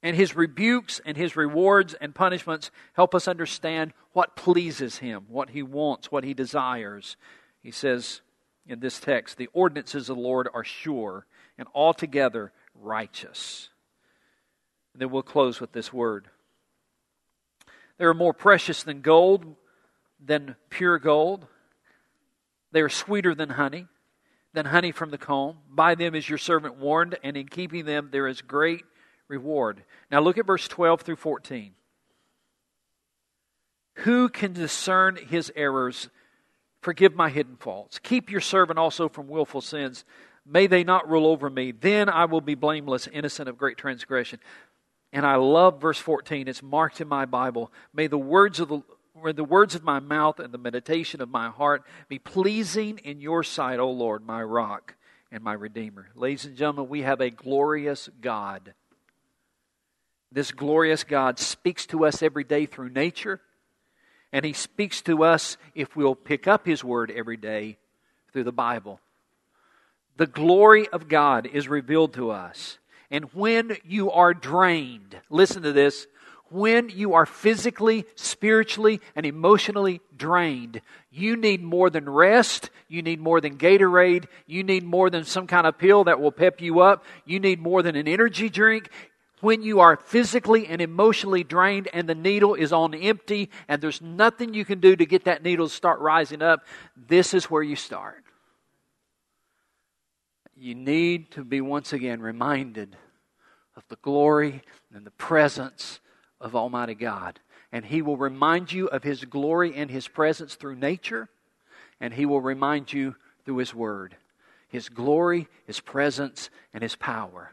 And 0.02 0.16
his 0.16 0.34
rebukes 0.34 1.00
and 1.04 1.16
his 1.16 1.36
rewards 1.36 1.94
and 1.94 2.14
punishments 2.14 2.70
help 2.94 3.14
us 3.14 3.28
understand 3.28 3.92
what 4.12 4.34
pleases 4.34 4.98
him, 4.98 5.26
what 5.28 5.50
he 5.50 5.62
wants, 5.62 6.10
what 6.10 6.24
he 6.24 6.34
desires. 6.34 7.16
He 7.62 7.70
says 7.70 8.20
in 8.66 8.80
this 8.80 8.98
text, 8.98 9.36
the 9.36 9.48
ordinances 9.52 10.10
of 10.10 10.16
the 10.16 10.22
Lord 10.22 10.48
are 10.52 10.64
sure 10.64 11.26
and 11.56 11.68
altogether 11.74 12.52
righteous. 12.74 13.68
And 14.92 15.00
then 15.00 15.10
we'll 15.10 15.22
close 15.22 15.60
with 15.60 15.72
this 15.72 15.92
word. 15.92 16.28
They 17.98 18.04
are 18.04 18.14
more 18.14 18.34
precious 18.34 18.82
than 18.82 19.00
gold, 19.00 19.54
than 20.24 20.56
pure 20.68 20.98
gold. 20.98 21.46
They 22.72 22.80
are 22.80 22.88
sweeter 22.88 23.34
than 23.34 23.50
honey, 23.50 23.86
than 24.52 24.66
honey 24.66 24.90
from 24.90 25.10
the 25.10 25.18
comb. 25.18 25.58
By 25.70 25.94
them 25.94 26.14
is 26.14 26.28
your 26.28 26.38
servant 26.38 26.76
warned, 26.76 27.18
and 27.22 27.36
in 27.36 27.46
keeping 27.46 27.84
them 27.84 28.08
there 28.10 28.26
is 28.26 28.42
great 28.42 28.84
reward. 29.28 29.84
Now 30.10 30.20
look 30.20 30.38
at 30.38 30.46
verse 30.46 30.68
12 30.68 31.02
through 31.02 31.16
14. 31.16 31.72
Who 33.96 34.28
can 34.28 34.52
discern 34.52 35.16
his 35.16 35.52
errors? 35.54 36.08
Forgive 36.80 37.14
my 37.14 37.30
hidden 37.30 37.56
faults. 37.56 37.98
Keep 37.98 38.30
your 38.30 38.40
servant 38.40 38.78
also 38.78 39.08
from 39.08 39.28
willful 39.28 39.60
sins. 39.60 40.04
May 40.44 40.66
they 40.66 40.82
not 40.82 41.08
rule 41.08 41.26
over 41.26 41.48
me. 41.48 41.72
Then 41.72 42.08
I 42.08 42.24
will 42.24 42.40
be 42.40 42.54
blameless, 42.54 43.08
innocent 43.12 43.48
of 43.48 43.58
great 43.58 43.76
transgression. 43.76 44.40
And 45.12 45.26
I 45.26 45.36
love 45.36 45.80
verse 45.80 45.98
14. 45.98 46.48
It's 46.48 46.62
marked 46.62 47.00
in 47.00 47.06
my 47.06 47.26
Bible. 47.26 47.70
May 47.94 48.06
the 48.06 48.18
words 48.18 48.60
of 48.60 48.68
the 48.68 48.82
the 49.34 49.44
words 49.44 49.74
of 49.74 49.84
my 49.84 50.00
mouth 50.00 50.40
and 50.40 50.54
the 50.54 50.58
meditation 50.58 51.20
of 51.20 51.28
my 51.28 51.50
heart 51.50 51.84
be 52.08 52.18
pleasing 52.18 52.98
in 53.04 53.20
your 53.20 53.42
sight, 53.42 53.78
O 53.78 53.90
Lord, 53.90 54.26
my 54.26 54.42
rock 54.42 54.94
and 55.30 55.44
my 55.44 55.52
redeemer. 55.52 56.08
Ladies 56.14 56.46
and 56.46 56.56
gentlemen, 56.56 56.88
we 56.88 57.02
have 57.02 57.20
a 57.20 57.30
glorious 57.30 58.08
God 58.20 58.72
this 60.32 60.52
glorious 60.52 61.04
God 61.04 61.38
speaks 61.38 61.86
to 61.86 62.04
us 62.04 62.22
every 62.22 62.44
day 62.44 62.66
through 62.66 62.90
nature, 62.90 63.40
and 64.32 64.44
He 64.44 64.52
speaks 64.52 65.02
to 65.02 65.24
us 65.24 65.56
if 65.74 65.94
we'll 65.94 66.14
pick 66.14 66.48
up 66.48 66.66
His 66.66 66.82
Word 66.82 67.10
every 67.10 67.36
day 67.36 67.78
through 68.32 68.44
the 68.44 68.52
Bible. 68.52 69.00
The 70.16 70.26
glory 70.26 70.88
of 70.88 71.08
God 71.08 71.46
is 71.46 71.68
revealed 71.68 72.14
to 72.14 72.30
us. 72.30 72.78
And 73.10 73.24
when 73.34 73.76
you 73.84 74.10
are 74.10 74.32
drained, 74.32 75.18
listen 75.28 75.62
to 75.62 75.72
this, 75.72 76.06
when 76.52 76.90
you 76.90 77.14
are 77.14 77.24
physically, 77.24 78.04
spiritually, 78.14 79.00
and 79.16 79.24
emotionally 79.24 80.02
drained, 80.14 80.82
you 81.10 81.36
need 81.36 81.62
more 81.62 81.88
than 81.88 82.08
rest. 82.08 82.68
You 82.88 83.00
need 83.00 83.20
more 83.20 83.40
than 83.40 83.56
Gatorade. 83.56 84.26
You 84.46 84.62
need 84.62 84.84
more 84.84 85.08
than 85.08 85.24
some 85.24 85.46
kind 85.46 85.66
of 85.66 85.78
pill 85.78 86.04
that 86.04 86.20
will 86.20 86.30
pep 86.30 86.60
you 86.60 86.80
up. 86.80 87.04
You 87.24 87.40
need 87.40 87.58
more 87.58 87.82
than 87.82 87.96
an 87.96 88.06
energy 88.06 88.50
drink 88.50 88.90
when 89.42 89.62
you 89.62 89.80
are 89.80 89.96
physically 89.96 90.66
and 90.68 90.80
emotionally 90.80 91.42
drained 91.42 91.88
and 91.92 92.08
the 92.08 92.14
needle 92.14 92.54
is 92.54 92.72
on 92.72 92.94
empty 92.94 93.50
and 93.66 93.82
there's 93.82 94.00
nothing 94.00 94.54
you 94.54 94.64
can 94.64 94.78
do 94.78 94.94
to 94.94 95.04
get 95.04 95.24
that 95.24 95.42
needle 95.42 95.68
to 95.68 95.74
start 95.74 95.98
rising 95.98 96.40
up, 96.40 96.64
this 96.96 97.34
is 97.34 97.50
where 97.50 97.62
you 97.62 97.74
start. 97.74 98.22
You 100.56 100.76
need 100.76 101.32
to 101.32 101.44
be 101.44 101.60
once 101.60 101.92
again 101.92 102.22
reminded 102.22 102.96
of 103.76 103.82
the 103.88 103.96
glory 103.96 104.62
and 104.94 105.04
the 105.04 105.10
presence 105.10 105.98
of 106.40 106.54
Almighty 106.54 106.94
God. 106.94 107.40
And 107.72 107.84
He 107.84 108.00
will 108.00 108.16
remind 108.16 108.70
you 108.70 108.86
of 108.86 109.02
His 109.02 109.24
glory 109.24 109.74
and 109.74 109.90
His 109.90 110.06
presence 110.06 110.54
through 110.54 110.76
nature, 110.76 111.28
and 112.00 112.14
He 112.14 112.26
will 112.26 112.40
remind 112.40 112.92
you 112.92 113.16
through 113.44 113.56
His 113.56 113.74
Word. 113.74 114.14
His 114.68 114.88
glory, 114.88 115.48
His 115.66 115.80
presence, 115.80 116.48
and 116.72 116.82
His 116.82 116.94
power. 116.94 117.50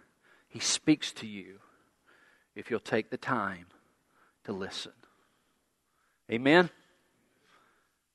He 0.48 0.60
speaks 0.60 1.12
to 1.14 1.26
you 1.26 1.60
if 2.60 2.70
you'll 2.70 2.80
take 2.82 3.10
the 3.10 3.18
time 3.18 3.66
to 4.44 4.52
listen. 4.52 4.92
Amen. 6.30 6.70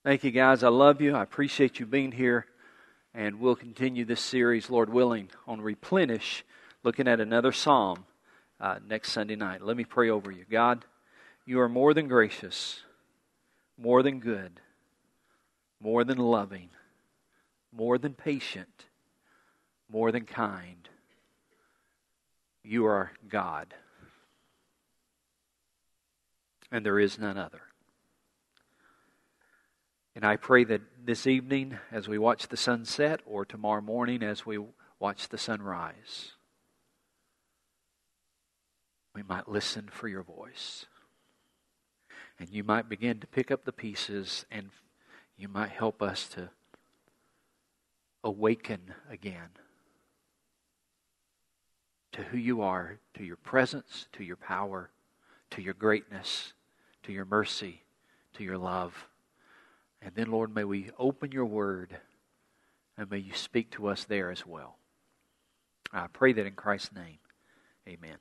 Thank 0.05 0.23
you, 0.23 0.31
guys. 0.31 0.63
I 0.63 0.69
love 0.69 1.01
you. 1.01 1.17
I 1.17 1.23
appreciate 1.23 1.81
you 1.81 1.87
being 1.87 2.13
here. 2.13 2.45
And 3.15 3.41
we'll 3.41 3.57
continue 3.57 4.05
this 4.05 4.21
series, 4.21 4.69
Lord 4.69 4.91
willing, 4.91 5.31
on 5.47 5.63
replenish, 5.63 6.45
looking 6.83 7.09
at 7.09 7.21
another 7.21 7.53
psalm 7.53 8.05
uh, 8.61 8.81
next 8.87 9.13
Sunday 9.13 9.37
night. 9.37 9.63
Let 9.63 9.79
me 9.79 9.85
pray 9.85 10.11
over 10.11 10.31
you. 10.31 10.45
God, 10.51 10.85
you 11.47 11.61
are 11.61 11.69
more 11.69 11.95
than 11.95 12.07
gracious, 12.07 12.83
more 13.79 14.03
than 14.03 14.21
good, 14.21 14.61
more 15.81 16.05
than 16.05 16.19
loving, 16.19 16.69
more 17.73 17.97
than 17.97 18.13
patient, 18.13 18.85
more 19.89 20.13
than 20.13 20.27
kind. 20.27 20.89
You 22.63 22.85
are 22.85 23.11
God 23.29 23.75
and 26.75 26.85
there 26.85 26.99
is 26.99 27.21
none 27.21 27.39
other. 27.39 27.61
And 30.17 30.25
I 30.25 30.35
pray 30.35 30.65
that 30.65 30.81
this 31.07 31.25
evening, 31.25 31.79
as 31.93 32.09
we 32.09 32.19
watch 32.19 32.49
the 32.49 32.57
sunset, 32.57 33.21
or 33.25 33.45
tomorrow 33.45 33.81
morning 33.81 34.25
as 34.25 34.45
we 34.45 34.59
watch 34.99 35.29
the 35.29 35.39
sunrise, 35.39 36.33
we 39.15 39.23
might 39.23 39.49
listen 39.49 39.89
for 39.89 40.09
your 40.09 40.25
voice. 40.25 40.87
And 42.41 42.49
you 42.51 42.65
might 42.65 42.89
begin 42.89 43.21
to 43.21 43.29
pick 43.29 43.53
up 43.53 43.65
the 43.65 43.71
pieces 43.71 44.45
and 44.51 44.71
you 45.37 45.47
might 45.47 45.71
help 45.71 46.03
us 46.03 46.27
to 46.31 46.51
awaken 48.25 48.95
again 49.09 49.51
to 52.11 52.23
who 52.23 52.37
you 52.37 52.63
are, 52.63 52.99
to 53.15 53.23
your 53.23 53.37
presence, 53.37 54.09
to 54.15 54.25
your 54.25 54.37
power, 54.37 54.91
to 55.51 55.63
your 55.63 55.75
greatness, 55.75 56.53
to 57.05 57.13
your 57.13 57.25
mercy, 57.25 57.83
to 58.35 58.45
your 58.45 58.59
love. 58.59 59.09
And 60.03 60.15
then, 60.15 60.31
Lord, 60.31 60.55
may 60.55 60.65
we 60.65 60.91
open 60.99 61.33
your 61.33 61.47
word 61.47 61.97
and 62.97 63.11
may 63.11 63.19
you 63.19 63.33
speak 63.35 63.71
to 63.73 63.89
us 63.89 64.05
there 64.05 64.31
as 64.31 64.47
well. 64.47 64.77
I 65.93 66.07
pray 66.09 66.33
that 66.33 66.47
in 66.47 66.55
Christ's 66.55 66.95
name. 66.95 67.19
Amen. 67.89 68.17